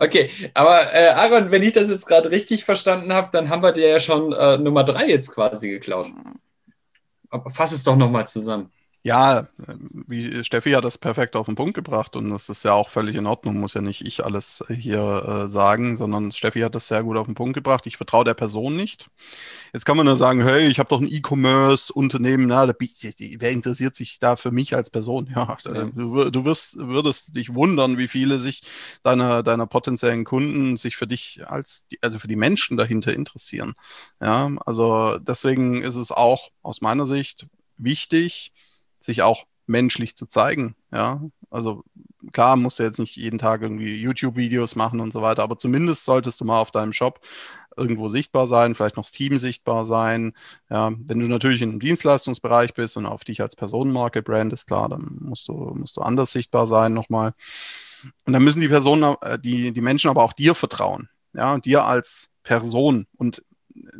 Okay, 0.00 0.30
aber 0.54 0.94
äh, 0.94 1.08
Aaron, 1.08 1.50
wenn 1.50 1.62
ich 1.62 1.72
das 1.72 1.88
jetzt 1.88 2.06
gerade 2.06 2.30
richtig 2.30 2.64
verstanden 2.64 3.12
habe, 3.12 3.30
dann 3.32 3.48
haben 3.48 3.62
wir 3.62 3.72
dir 3.72 3.88
ja 3.88 3.98
schon 3.98 4.32
äh, 4.32 4.56
Nummer 4.56 4.84
drei 4.84 5.08
jetzt 5.08 5.34
quasi 5.34 5.70
geklaut. 5.70 6.08
Aber 7.30 7.50
fass 7.50 7.72
es 7.72 7.82
doch 7.82 7.96
nochmal 7.96 8.26
zusammen. 8.26 8.70
Ja, 9.08 9.48
wie 10.06 10.44
Steffi 10.44 10.72
hat 10.72 10.84
das 10.84 10.98
perfekt 10.98 11.34
auf 11.34 11.46
den 11.46 11.54
Punkt 11.54 11.72
gebracht 11.72 12.14
und 12.14 12.28
das 12.28 12.50
ist 12.50 12.62
ja 12.62 12.74
auch 12.74 12.90
völlig 12.90 13.16
in 13.16 13.24
Ordnung, 13.24 13.58
muss 13.58 13.72
ja 13.72 13.80
nicht 13.80 14.06
ich 14.06 14.22
alles 14.22 14.62
hier 14.68 15.46
äh, 15.46 15.48
sagen, 15.48 15.96
sondern 15.96 16.30
Steffi 16.30 16.60
hat 16.60 16.74
das 16.74 16.88
sehr 16.88 17.02
gut 17.02 17.16
auf 17.16 17.24
den 17.24 17.34
Punkt 17.34 17.54
gebracht. 17.54 17.86
Ich 17.86 17.96
vertraue 17.96 18.26
der 18.26 18.34
Person 18.34 18.76
nicht. 18.76 19.08
Jetzt 19.72 19.86
kann 19.86 19.96
man 19.96 20.04
nur 20.04 20.18
sagen, 20.18 20.42
hey, 20.42 20.66
ich 20.66 20.78
habe 20.78 20.90
doch 20.90 21.00
ein 21.00 21.10
E-Commerce-Unternehmen, 21.10 22.48
na, 22.48 22.66
da, 22.66 22.74
wer 22.78 23.50
interessiert 23.50 23.96
sich 23.96 24.18
da 24.18 24.36
für 24.36 24.50
mich 24.50 24.76
als 24.76 24.90
Person? 24.90 25.26
Ja, 25.34 25.56
ja. 25.64 25.84
Du, 25.84 26.28
du, 26.28 26.44
wirst, 26.44 26.76
würdest 26.76 27.34
dich 27.34 27.54
wundern, 27.54 27.96
wie 27.96 28.08
viele 28.08 28.38
sich 28.38 28.60
deiner, 29.04 29.42
deiner 29.42 29.66
potenziellen 29.66 30.24
Kunden 30.24 30.76
sich 30.76 30.96
für 30.96 31.06
dich 31.06 31.40
als, 31.46 31.86
also 32.02 32.18
für 32.18 32.28
die 32.28 32.36
Menschen 32.36 32.76
dahinter 32.76 33.14
interessieren. 33.14 33.74
Ja, 34.20 34.50
also 34.66 35.16
deswegen 35.18 35.80
ist 35.80 35.96
es 35.96 36.12
auch 36.12 36.50
aus 36.62 36.82
meiner 36.82 37.06
Sicht 37.06 37.46
wichtig, 37.78 38.52
sich 39.00 39.22
auch 39.22 39.44
menschlich 39.66 40.16
zu 40.16 40.26
zeigen. 40.26 40.74
Ja, 40.92 41.22
also 41.50 41.84
klar, 42.32 42.56
musst 42.56 42.78
du 42.78 42.82
jetzt 42.82 42.98
nicht 42.98 43.16
jeden 43.16 43.38
Tag 43.38 43.62
irgendwie 43.62 43.96
YouTube-Videos 43.96 44.76
machen 44.76 45.00
und 45.00 45.12
so 45.12 45.22
weiter, 45.22 45.42
aber 45.42 45.58
zumindest 45.58 46.04
solltest 46.04 46.40
du 46.40 46.44
mal 46.44 46.60
auf 46.60 46.70
deinem 46.70 46.92
Shop 46.92 47.20
irgendwo 47.76 48.08
sichtbar 48.08 48.46
sein, 48.48 48.74
vielleicht 48.74 48.96
noch 48.96 49.04
das 49.04 49.12
Team 49.12 49.38
sichtbar 49.38 49.86
sein. 49.86 50.32
Ja, 50.68 50.92
wenn 50.98 51.20
du 51.20 51.28
natürlich 51.28 51.62
im 51.62 51.78
Dienstleistungsbereich 51.78 52.74
bist 52.74 52.96
und 52.96 53.06
auf 53.06 53.24
dich 53.24 53.40
als 53.40 53.56
Personenmarke 53.56 54.22
brandest, 54.22 54.66
klar, 54.66 54.88
dann 54.88 55.18
musst 55.20 55.48
du, 55.48 55.52
musst 55.52 55.96
du 55.96 56.00
anders 56.00 56.32
sichtbar 56.32 56.66
sein 56.66 56.92
nochmal. 56.92 57.34
Und 58.26 58.32
dann 58.32 58.42
müssen 58.44 58.60
die 58.60 58.68
Personen, 58.68 59.16
äh, 59.22 59.38
die, 59.38 59.72
die 59.72 59.80
Menschen 59.80 60.10
aber 60.10 60.24
auch 60.24 60.32
dir 60.32 60.54
vertrauen. 60.54 61.08
Ja, 61.34 61.58
dir 61.58 61.84
als 61.84 62.30
Person. 62.42 63.06
Und 63.16 63.42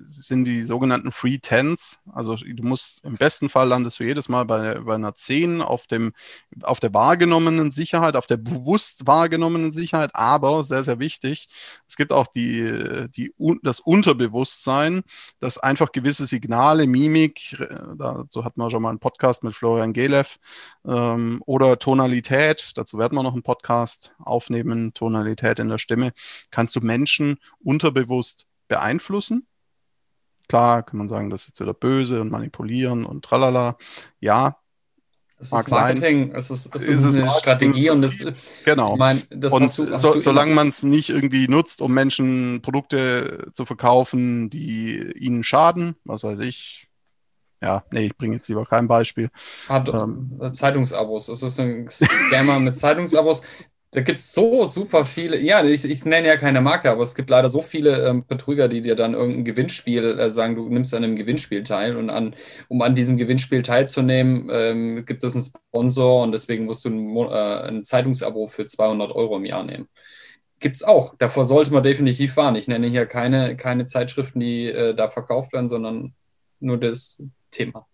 sind 0.06 0.44
die 0.44 0.62
sogenannten 0.62 1.12
Free 1.12 1.38
Tens. 1.38 2.00
Also 2.12 2.37
du 2.37 2.62
musst 2.62 3.04
im 3.04 3.16
besten 3.16 3.49
Fall 3.49 3.68
landest 3.68 3.99
du 4.00 4.04
jedes 4.04 4.28
Mal 4.28 4.44
bei, 4.44 4.75
bei 4.80 4.94
einer 4.94 5.14
10 5.14 5.62
auf, 5.62 5.87
dem, 5.87 6.12
auf 6.62 6.80
der 6.80 6.94
wahrgenommenen 6.94 7.70
Sicherheit, 7.70 8.16
auf 8.16 8.26
der 8.26 8.37
bewusst 8.37 9.06
wahrgenommenen 9.06 9.73
Sicherheit, 9.73 10.11
aber 10.14 10.62
sehr, 10.62 10.82
sehr 10.82 10.99
wichtig, 10.99 11.49
es 11.87 11.97
gibt 11.97 12.12
auch 12.12 12.26
die, 12.26 13.08
die, 13.16 13.32
das 13.62 13.80
Unterbewusstsein, 13.80 15.02
das 15.40 15.58
einfach 15.58 15.92
gewisse 15.92 16.26
Signale, 16.26 16.87
Mimik, 16.87 17.54
äh, 17.58 17.66
dazu 17.97 18.44
hatten 18.44 18.61
wir 18.61 18.70
schon 18.70 18.82
mal 18.82 18.90
einen 18.90 18.99
Podcast 18.99 19.44
mit 19.44 19.54
Florian 19.54 19.92
Gelev, 19.92 20.38
ähm, 20.87 21.42
oder 21.47 21.78
Tonalität, 21.78 22.73
dazu 22.76 22.99
werden 22.99 23.16
wir 23.16 23.23
noch 23.23 23.35
einen 23.35 23.42
Podcast 23.42 24.12
aufnehmen, 24.18 24.94
Tonalität 24.94 25.58
in 25.58 25.68
der 25.68 25.78
Stimme, 25.78 26.12
kannst 26.50 26.76
du 26.76 26.80
Menschen 26.80 27.38
unterbewusst 27.61 28.47
beeinflussen 28.68 29.47
Klar, 30.48 30.82
kann 30.82 30.98
man 30.98 31.08
sagen, 31.08 31.30
das 31.30 31.42
ist 31.42 31.48
jetzt 31.48 31.60
wieder 31.60 31.74
böse 31.74 32.20
und 32.20 32.30
manipulieren 32.30 33.04
und 33.04 33.24
tralala. 33.24 33.76
Ja, 34.18 34.58
es 35.40 35.52
ist 35.52 35.70
Marketing, 35.70 36.28
sein. 36.28 36.36
es 36.36 36.50
ist, 36.50 36.74
es 36.74 36.88
ist, 36.88 37.04
ist 37.04 37.16
eine 37.16 37.30
Strategie 37.30 37.90
und 37.90 38.02
das, 38.02 38.16
genau. 38.64 38.94
Ich 38.94 38.98
mein, 38.98 39.22
das 39.30 39.52
und 39.52 39.78
du, 39.78 39.96
so, 39.98 40.18
solange 40.18 40.52
man 40.52 40.68
es 40.68 40.82
nicht 40.82 41.10
irgendwie 41.10 41.46
nutzt, 41.46 41.80
um 41.80 41.94
Menschen 41.94 42.60
Produkte 42.60 43.50
zu 43.54 43.64
verkaufen, 43.64 44.50
die 44.50 45.12
ihnen 45.16 45.44
schaden, 45.44 45.94
was 46.04 46.24
weiß 46.24 46.40
ich. 46.40 46.88
Ja, 47.60 47.84
nee, 47.90 48.06
ich 48.06 48.16
bringe 48.16 48.36
jetzt 48.36 48.48
lieber 48.48 48.64
kein 48.64 48.88
Beispiel. 48.88 49.30
Hat, 49.68 49.88
ähm, 49.88 50.40
Zeitungsabos. 50.52 51.28
Es 51.28 51.42
ist 51.42 51.58
ein 51.60 51.88
Scammer 51.88 52.58
mit 52.58 52.76
Zeitungsabos. 52.76 53.42
Da 53.90 54.02
gibt 54.02 54.21
es 54.21 54.35
so 54.35 54.66
super 54.66 55.07
viele, 55.07 55.40
ja, 55.40 55.64
ich, 55.64 55.83
ich 55.85 56.04
nenne 56.04 56.28
ja 56.28 56.37
keine 56.37 56.61
Marke, 56.61 56.90
aber 56.90 57.02
es 57.02 57.14
gibt 57.14 57.30
leider 57.30 57.49
so 57.49 57.62
viele 57.62 58.07
ähm, 58.07 58.26
Betrüger, 58.26 58.68
die 58.68 58.83
dir 58.83 58.97
dann 58.97 59.14
irgendein 59.14 59.47
Gewinnspiel 59.47 60.18
äh, 60.18 60.30
sagen, 60.30 60.57
du 60.57 60.68
nimmst 60.68 60.92
an 60.92 61.04
einem 61.04 61.16
Gewinnspiel 61.16 61.62
teil 61.64 61.97
und 61.97 62.11
an, 62.11 62.35
um 62.68 62.83
an 62.83 62.95
diesem 62.95 63.16
Gewinnspiel 63.16 63.62
teilzunehmen, 63.62 64.50
ähm, 64.52 65.04
gibt 65.07 65.25
es 65.25 65.35
einen 65.35 65.45
Sponsor 65.45 66.23
und 66.23 66.33
deswegen 66.33 66.66
musst 66.66 66.85
du 66.85 66.90
ein, 66.90 67.16
äh, 67.16 67.68
ein 67.68 67.83
Zeitungsabo 67.83 68.47
für 68.47 68.66
200 68.66 69.11
Euro 69.12 69.38
im 69.38 69.47
Jahr 69.47 69.64
nehmen. 69.64 69.88
Gibt 70.61 70.76
es 70.76 70.85
auch. 70.85 71.14
Davor 71.18 71.47
sollte 71.47 71.73
man 71.73 71.83
definitiv 71.83 72.37
warnen. 72.37 72.57
Ich 72.57 72.68
nenne 72.68 72.88
hier 72.88 73.07
keine, 73.07 73.57
keine 73.57 73.87
Zeitschriften, 73.87 74.40
die 74.40 74.66
äh, 74.66 74.95
da 74.95 75.09
verkauft 75.09 75.54
werden, 75.54 75.68
sondern 75.68 76.14
nur 76.61 76.78
das 76.78 77.23
Thema. 77.50 77.87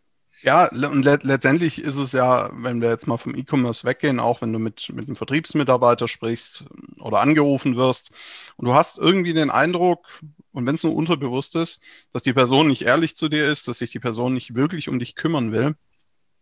Ja, 0.45 0.69
und 0.69 1.05
le 1.05 1.19
letztendlich 1.23 1.81
ist 1.81 1.97
es 1.97 2.13
ja, 2.13 2.51
wenn 2.53 2.83
wir 2.83 2.91
jetzt 2.91 3.07
mal 3.07 3.17
vom 3.17 3.35
E-Commerce 3.35 3.85
weggehen, 3.85 4.21
auch 4.21 4.43
wenn 4.43 4.53
du 4.53 4.59
mit, 4.59 4.93
mit 4.93 5.07
einem 5.07 5.17
Vertriebsmitarbeiter 5.17 6.07
sprichst 6.07 6.67
oder 7.01 7.21
angerufen 7.21 7.77
wirst 7.77 8.11
und 8.57 8.69
du 8.69 8.75
hast 8.75 8.99
irgendwie 8.99 9.33
den 9.33 9.51
Eindruck, 9.51 10.07
und 10.53 10.67
wenn 10.67 10.75
es 10.75 10.85
nur 10.85 10.95
unterbewusst 10.95 11.57
ist, 11.57 11.81
dass 12.13 12.23
die 12.23 12.35
Person 12.35 12.69
nicht 12.69 12.83
ehrlich 12.83 13.17
zu 13.17 13.31
dir 13.31 13.47
ist, 13.47 13.69
dass 13.69 13.79
sich 13.79 13.91
die 13.91 13.99
Person 13.99 14.35
nicht 14.35 14.55
wirklich 14.55 14.91
um 14.91 14.99
dich 14.99 15.17
kümmern 15.17 15.51
will, 15.51 15.77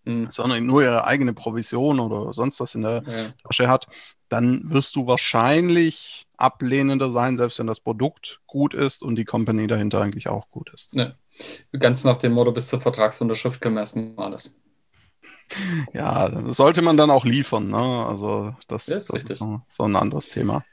mhm. 0.04 0.30
sondern 0.30 0.66
nur 0.66 0.82
ihre 0.82 1.06
eigene 1.06 1.32
Provision 1.32 2.00
oder 2.00 2.32
sonst 2.32 2.58
was 2.58 2.74
in 2.74 2.82
der 2.82 3.04
ja. 3.06 3.32
Tasche 3.44 3.68
hat, 3.68 3.86
dann 4.28 4.64
wirst 4.64 4.96
du 4.96 5.06
wahrscheinlich 5.06 6.26
ablehnender 6.36 7.12
sein, 7.12 7.36
selbst 7.36 7.60
wenn 7.60 7.68
das 7.68 7.78
Produkt 7.78 8.40
gut 8.48 8.74
ist 8.74 9.02
und 9.02 9.14
die 9.14 9.24
Company 9.24 9.68
dahinter 9.68 10.00
eigentlich 10.00 10.28
auch 10.28 10.50
gut 10.50 10.70
ist. 10.74 10.92
Ja. 10.92 11.14
Ganz 11.78 12.04
nach 12.04 12.18
dem 12.18 12.32
Motto, 12.32 12.52
bis 12.52 12.68
zur 12.68 12.80
Vertragsunterschrift 12.80 13.60
können 13.60 13.76
wir 13.76 13.80
erstmal 13.80 14.26
alles. 14.26 14.58
Ja, 15.92 16.30
sollte 16.52 16.82
man 16.82 16.96
dann 16.96 17.10
auch 17.10 17.24
liefern. 17.24 17.68
Ne? 17.68 17.76
Also 17.76 18.54
das, 18.68 18.86
ja, 18.86 18.98
ist, 18.98 19.12
das 19.12 19.22
ist 19.22 19.44
so 19.66 19.84
ein 19.84 19.96
anderes 19.96 20.28
Thema. 20.28 20.64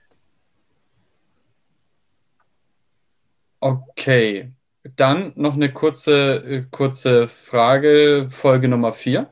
Okay, 3.62 4.54
dann 4.96 5.34
noch 5.36 5.54
eine 5.54 5.74
kurze, 5.74 6.36
äh, 6.38 6.66
kurze 6.72 7.28
Frage, 7.28 8.28
Folge 8.30 8.70
Nummer 8.70 8.94
4. 8.94 9.30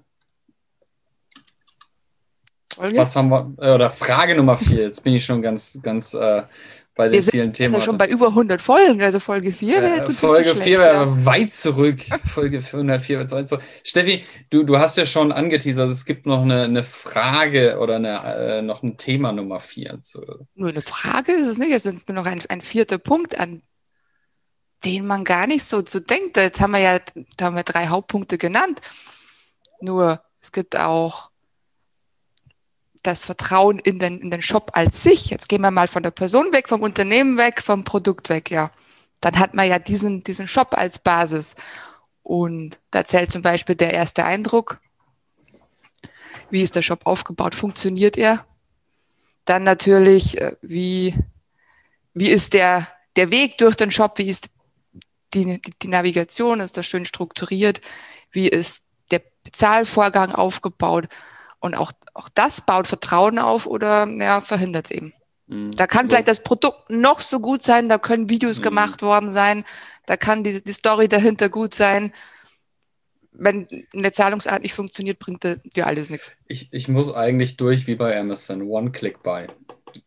Folge? 2.76 2.98
Was 2.98 3.16
haben 3.16 3.30
wir, 3.30 3.54
äh, 3.60 3.74
oder 3.74 3.90
Frage 3.90 4.36
Nummer 4.36 4.58
4, 4.58 4.82
jetzt 4.82 5.04
bin 5.04 5.14
ich 5.14 5.26
schon 5.26 5.42
ganz, 5.42 5.80
ganz 5.82 6.14
äh, 6.14 6.44
bei 6.98 7.10
den 7.10 7.14
wir 7.14 7.32
vielen 7.32 7.54
Themen. 7.54 7.74
Wir 7.74 7.80
sind 7.80 7.86
schon 7.86 7.98
bei 7.98 8.08
über 8.08 8.28
100 8.28 8.62
Folgen, 8.62 9.02
also 9.02 9.20
Folge 9.20 9.54
4 9.54 9.82
wäre 9.82 9.96
jetzt 9.96 10.10
ein 10.10 10.16
Folge 10.16 10.56
4 10.56 10.80
wäre 10.80 11.26
weit 11.26 11.54
zurück. 11.54 12.02
Folge 12.26 12.58
104 12.58 13.20
wäre 13.20 13.32
weit 13.32 13.48
zurück. 13.48 13.64
Steffi, 13.84 14.26
du, 14.50 14.64
du 14.64 14.78
hast 14.78 14.98
ja 14.98 15.06
schon 15.06 15.32
angeteasert, 15.32 15.84
also 15.84 15.94
es 15.94 16.06
gibt 16.06 16.26
noch 16.26 16.42
eine, 16.42 16.64
eine 16.64 16.84
Frage 16.84 17.78
oder 17.80 17.96
eine, 17.96 18.58
äh, 18.58 18.62
noch 18.62 18.84
ein 18.84 18.98
Thema 18.98 19.32
Nummer 19.32 19.60
4. 19.60 20.00
Zu. 20.02 20.22
Nur 20.56 20.70
eine 20.70 20.82
Frage 20.82 21.32
ist 21.32 21.48
es 21.48 21.58
nicht, 21.58 21.72
es 21.72 21.86
ist 21.86 22.10
noch 22.10 22.26
ein, 22.26 22.42
ein 22.50 22.62
vierter 22.62 22.98
Punkt, 22.98 23.40
an 23.40 23.62
den 24.84 25.06
man 25.06 25.24
gar 25.24 25.48
nicht 25.48 25.64
so 25.64 25.82
zu 25.82 26.02
denkt. 26.02 26.38
Jetzt 26.38 26.60
haben 26.60 26.72
wir 26.72 26.80
ja 26.80 27.00
da 27.38 27.46
haben 27.46 27.56
wir 27.56 27.64
drei 27.64 27.88
Hauptpunkte 27.88 28.38
genannt. 28.38 28.82
Nur 29.82 30.22
es 30.42 30.52
gibt 30.52 30.78
auch 30.78 31.30
das 33.04 33.24
Vertrauen 33.24 33.80
in 33.80 34.00
den, 34.00 34.20
in 34.20 34.32
den 34.32 34.42
Shop 34.42 34.72
als 34.74 35.04
sich. 35.04 35.30
Jetzt 35.30 35.50
gehen 35.50 35.62
wir 35.62 35.72
mal 35.72 35.88
von 35.88 36.04
der 36.04 36.12
Person 36.12 36.52
weg, 36.52 36.70
vom 36.70 36.82
Unternehmen 36.82 37.38
weg, 37.38 37.62
vom 37.62 37.84
Produkt 37.84 38.30
weg, 38.30 38.52
ja. 38.52 38.72
Dann 39.22 39.40
hat 39.40 39.54
man 39.54 39.68
ja 39.68 39.80
diesen, 39.80 40.24
diesen 40.24 40.48
Shop 40.48 40.78
als 40.78 41.00
Basis. 41.00 41.56
Und 42.24 42.80
da 42.92 43.06
zählt 43.06 43.32
zum 43.32 43.42
Beispiel 43.42 43.76
der 43.76 43.94
erste 43.94 44.26
Eindruck. 44.26 44.80
Wie 46.50 46.62
ist 46.62 46.76
der 46.76 46.82
Shop 46.82 47.06
aufgebaut? 47.06 47.56
Funktioniert 47.56 48.18
er? 48.18 48.46
Dann 49.46 49.64
natürlich, 49.64 50.40
äh, 50.40 50.56
wie, 50.62 51.16
wie 52.14 52.30
ist 52.30 52.54
der, 52.54 52.88
der 53.16 53.32
Weg 53.32 53.58
durch 53.58 53.76
den 53.76 53.92
Shop? 53.92 54.18
Wie 54.18 54.30
ist 54.30 54.50
die, 55.34 55.62
die 55.82 55.88
Navigation? 55.88 56.60
Ist 56.60 56.78
das 56.78 56.86
schön 56.86 57.06
strukturiert? 57.06 57.82
Wie 58.32 58.48
ist 58.48 58.84
der 59.12 59.22
Bezahlvorgang 59.44 60.32
aufgebaut? 60.32 61.08
Und 61.68 61.76
auch, 61.76 61.92
auch 62.14 62.30
das 62.34 62.62
baut 62.62 62.88
Vertrauen 62.88 63.40
auf 63.40 63.68
oder 63.68 64.08
ja, 64.08 64.42
verhindert 64.42 64.86
es 64.86 64.92
eben. 64.92 65.14
Mhm. 65.48 65.72
Da 65.72 65.88
kann 65.88 66.06
so. 66.06 66.10
vielleicht 66.10 66.28
das 66.28 66.44
Produkt 66.44 66.90
noch 66.90 67.22
so 67.22 67.40
gut 67.40 67.64
sein, 67.64 67.90
da 67.90 67.98
können 67.98 68.30
Videos 68.30 68.60
mhm. 68.60 68.64
gemacht 68.64 69.02
worden 69.02 69.32
sein, 69.32 69.64
da 70.06 70.18
kann 70.18 70.44
die, 70.44 70.64
die 70.64 70.72
Story 70.72 71.08
dahinter 71.08 71.50
gut 71.50 71.74
sein. 71.74 72.12
Wenn 73.40 73.68
eine 73.94 74.12
Zahlungsart 74.12 74.64
nicht 74.64 74.74
funktioniert, 74.74 75.20
bringt 75.20 75.44
dir 75.44 75.86
alles 75.86 76.10
nichts. 76.10 76.32
Ich, 76.48 76.70
ich 76.72 76.88
muss 76.88 77.14
eigentlich 77.14 77.56
durch 77.56 77.86
wie 77.86 77.96
bei 77.96 78.20
Amazon, 78.20 78.64
One-Click-Buy. 78.64 79.48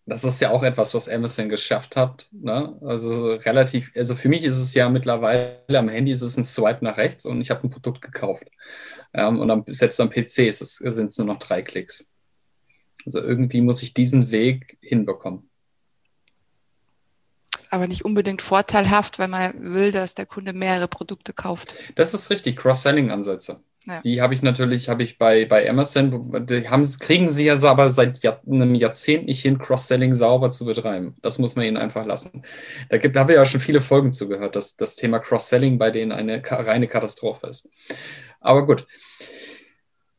Das 0.04 0.24
ist 0.24 0.40
ja 0.40 0.50
auch 0.50 0.64
etwas, 0.64 0.94
was 0.94 1.08
Amazon 1.08 1.48
geschafft 1.48 1.94
hat. 1.94 2.28
Ne? 2.32 2.76
Also 2.82 3.34
relativ, 3.34 3.92
also 3.96 4.16
für 4.16 4.28
mich 4.28 4.42
ist 4.42 4.58
es 4.58 4.74
ja 4.74 4.88
mittlerweile 4.88 5.78
am 5.78 5.88
Handy 5.88 6.10
ist 6.10 6.22
es 6.22 6.36
ein 6.36 6.44
Swipe 6.44 6.84
nach 6.84 6.96
rechts 6.96 7.24
und 7.24 7.40
ich 7.40 7.50
habe 7.50 7.66
ein 7.66 7.70
Produkt 7.70 8.02
gekauft. 8.02 8.48
Ähm, 9.12 9.38
und 9.38 9.50
am, 9.50 9.64
selbst 9.66 10.00
am 10.00 10.10
PC 10.10 10.52
sind 10.52 11.06
es 11.10 11.18
nur 11.18 11.26
noch 11.26 11.38
drei 11.38 11.62
Klicks. 11.62 12.08
Also 13.06 13.20
irgendwie 13.20 13.60
muss 13.60 13.82
ich 13.82 13.94
diesen 13.94 14.30
Weg 14.30 14.78
hinbekommen. 14.80 15.48
Aber 17.70 17.86
nicht 17.86 18.04
unbedingt 18.04 18.42
vorteilhaft, 18.42 19.18
weil 19.18 19.28
man 19.28 19.52
will, 19.74 19.92
dass 19.92 20.14
der 20.14 20.26
Kunde 20.26 20.52
mehrere 20.52 20.88
Produkte 20.88 21.32
kauft. 21.32 21.74
Das 21.94 22.14
ist 22.14 22.28
richtig, 22.30 22.56
Cross-Selling-Ansätze. 22.56 23.62
Ja. 23.86 24.00
Die 24.02 24.20
habe 24.20 24.34
ich 24.34 24.42
natürlich, 24.42 24.90
habe 24.90 25.02
ich 25.02 25.16
bei, 25.16 25.46
bei 25.46 25.68
Amazon, 25.68 26.46
die 26.46 26.68
haben, 26.68 26.86
kriegen 26.98 27.30
sie 27.30 27.46
ja 27.46 27.56
aber 27.62 27.90
seit 27.90 28.22
Jahr, 28.22 28.40
einem 28.46 28.74
Jahrzehnt 28.74 29.24
nicht 29.24 29.40
hin, 29.40 29.58
Cross-Selling 29.58 30.14
sauber 30.14 30.50
zu 30.50 30.66
betreiben. 30.66 31.16
Das 31.22 31.38
muss 31.38 31.56
man 31.56 31.64
ihnen 31.64 31.78
einfach 31.78 32.04
lassen. 32.04 32.42
Da, 32.90 32.98
gibt, 32.98 33.16
da 33.16 33.20
habe 33.20 33.32
ich 33.32 33.36
ja 33.38 33.46
schon 33.46 33.60
viele 33.60 33.80
Folgen 33.80 34.12
zugehört, 34.12 34.54
dass 34.54 34.76
das 34.76 34.96
Thema 34.96 35.18
Cross-Selling 35.18 35.78
bei 35.78 35.90
denen 35.90 36.12
eine 36.12 36.42
reine 36.44 36.88
Katastrophe 36.88 37.46
ist. 37.46 37.70
Aber 38.40 38.66
gut. 38.66 38.86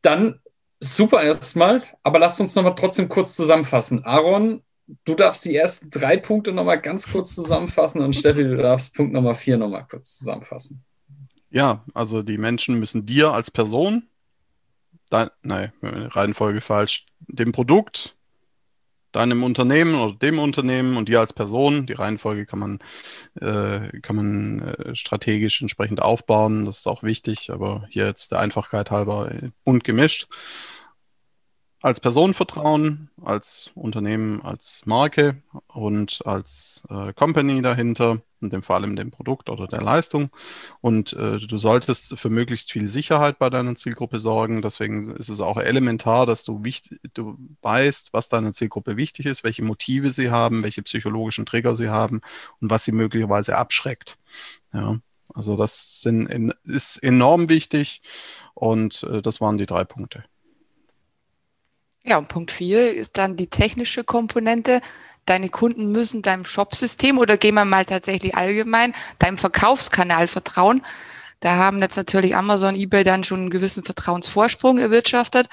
Dann 0.01 0.39
super 0.79 1.21
erstmal, 1.21 1.83
aber 2.03 2.19
lasst 2.19 2.39
uns 2.39 2.55
nochmal 2.55 2.75
trotzdem 2.75 3.07
kurz 3.07 3.35
zusammenfassen. 3.35 4.03
Aaron, 4.03 4.63
du 5.05 5.15
darfst 5.15 5.45
die 5.45 5.55
ersten 5.55 5.89
drei 5.89 6.17
Punkte 6.17 6.51
nochmal 6.51 6.81
ganz 6.81 7.11
kurz 7.11 7.35
zusammenfassen 7.35 8.01
und 8.01 8.15
Steffi, 8.15 8.43
du 8.43 8.57
darfst 8.57 8.95
Punkt 8.95 9.13
Nummer 9.13 9.35
vier 9.35 9.57
nochmal 9.57 9.85
kurz 9.87 10.17
zusammenfassen. 10.17 10.83
Ja, 11.49 11.83
also 11.93 12.23
die 12.23 12.37
Menschen 12.37 12.79
müssen 12.79 13.05
dir 13.05 13.31
als 13.31 13.51
Person, 13.51 14.07
dein, 15.09 15.29
nein, 15.43 15.73
Reihenfolge 15.81 16.61
falsch, 16.61 17.05
dem 17.27 17.51
Produkt, 17.51 18.15
deinem 19.11 19.43
Unternehmen 19.43 19.95
oder 19.95 20.13
dem 20.13 20.39
Unternehmen 20.39 20.97
und 20.97 21.09
dir 21.09 21.19
als 21.19 21.33
Person. 21.33 21.85
Die 21.85 21.93
Reihenfolge 21.93 22.45
kann 22.45 22.59
man, 22.59 22.79
äh, 23.39 23.99
kann 24.01 24.15
man 24.15 24.59
äh, 24.61 24.95
strategisch 24.95 25.61
entsprechend 25.61 26.01
aufbauen. 26.01 26.65
Das 26.65 26.79
ist 26.79 26.87
auch 26.87 27.03
wichtig, 27.03 27.51
aber 27.51 27.85
hier 27.89 28.05
jetzt 28.05 28.31
der 28.31 28.39
Einfachkeit 28.39 28.91
halber 28.91 29.31
bunt 29.63 29.83
gemischt 29.83 30.27
als 31.81 31.99
Personenvertrauen, 31.99 33.09
als 33.23 33.71
Unternehmen, 33.73 34.41
als 34.41 34.83
Marke 34.85 35.41
und 35.67 36.21
als 36.25 36.83
äh, 36.89 37.11
Company 37.13 37.61
dahinter, 37.61 38.21
in 38.39 38.51
dem 38.51 38.61
vor 38.61 38.75
allem 38.75 38.95
dem 38.95 39.09
Produkt 39.09 39.49
oder 39.49 39.67
der 39.67 39.81
Leistung. 39.81 40.29
Und 40.79 41.13
äh, 41.13 41.39
du 41.39 41.57
solltest 41.57 42.19
für 42.19 42.29
möglichst 42.29 42.71
viel 42.71 42.87
Sicherheit 42.87 43.39
bei 43.39 43.49
deiner 43.49 43.75
Zielgruppe 43.75 44.19
sorgen. 44.19 44.61
Deswegen 44.61 45.15
ist 45.15 45.29
es 45.29 45.41
auch 45.41 45.57
elementar, 45.57 46.27
dass 46.27 46.43
du, 46.43 46.61
du 47.13 47.37
weißt, 47.63 48.13
was 48.13 48.29
deiner 48.29 48.53
Zielgruppe 48.53 48.95
wichtig 48.95 49.25
ist, 49.25 49.43
welche 49.43 49.63
Motive 49.63 50.11
sie 50.11 50.29
haben, 50.29 50.61
welche 50.63 50.83
psychologischen 50.83 51.47
Trigger 51.47 51.75
sie 51.75 51.89
haben 51.89 52.21
und 52.59 52.69
was 52.69 52.83
sie 52.83 52.91
möglicherweise 52.91 53.57
abschreckt. 53.57 54.17
Ja. 54.71 54.99
Also 55.33 55.55
das 55.55 56.01
sind, 56.01 56.53
ist 56.65 56.97
enorm 56.97 57.49
wichtig 57.49 58.01
und 58.53 59.03
äh, 59.03 59.21
das 59.21 59.41
waren 59.41 59.57
die 59.57 59.65
drei 59.65 59.83
Punkte. 59.83 60.25
Ja, 62.03 62.17
und 62.17 62.29
Punkt 62.29 62.51
vier 62.51 62.93
ist 62.93 63.17
dann 63.17 63.37
die 63.37 63.47
technische 63.47 64.03
Komponente. 64.03 64.81
Deine 65.25 65.49
Kunden 65.49 65.91
müssen 65.91 66.23
deinem 66.23 66.45
Shopsystem 66.45 67.19
oder 67.19 67.37
gehen 67.37 67.55
wir 67.55 67.65
mal 67.65 67.85
tatsächlich 67.85 68.35
allgemein, 68.35 68.93
deinem 69.19 69.37
Verkaufskanal 69.37 70.27
vertrauen. 70.27 70.83
Da 71.41 71.55
haben 71.55 71.79
jetzt 71.79 71.95
natürlich 71.97 72.35
Amazon, 72.35 72.75
eBay 72.75 73.03
dann 73.03 73.23
schon 73.23 73.39
einen 73.41 73.49
gewissen 73.49 73.83
Vertrauensvorsprung 73.83 74.79
erwirtschaftet. 74.79 75.47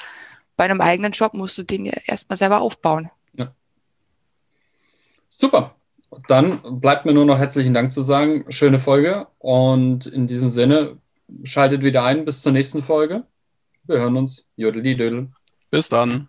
Bei 0.56 0.64
einem 0.64 0.80
eigenen 0.80 1.12
Shop 1.12 1.34
musst 1.34 1.58
du 1.58 1.62
den 1.62 1.86
ja 1.86 1.92
erstmal 2.06 2.36
selber 2.36 2.60
aufbauen. 2.60 3.10
Ja. 3.34 3.54
Super. 5.36 5.74
Dann 6.26 6.80
bleibt 6.80 7.04
mir 7.04 7.12
nur 7.12 7.26
noch 7.26 7.38
herzlichen 7.38 7.74
Dank 7.74 7.92
zu 7.92 8.00
sagen. 8.02 8.46
Schöne 8.48 8.78
Folge. 8.78 9.26
Und 9.38 10.06
in 10.06 10.26
diesem 10.26 10.48
Sinne, 10.48 10.96
schaltet 11.44 11.82
wieder 11.82 12.04
ein 12.04 12.24
bis 12.24 12.40
zur 12.40 12.52
nächsten 12.52 12.82
Folge. 12.82 13.24
Wir 13.84 13.98
hören 13.98 14.16
uns. 14.16 14.48
Jodeli 14.56 14.96
Dödel. 14.96 15.28
Bis 15.70 15.88
dann. 15.88 16.28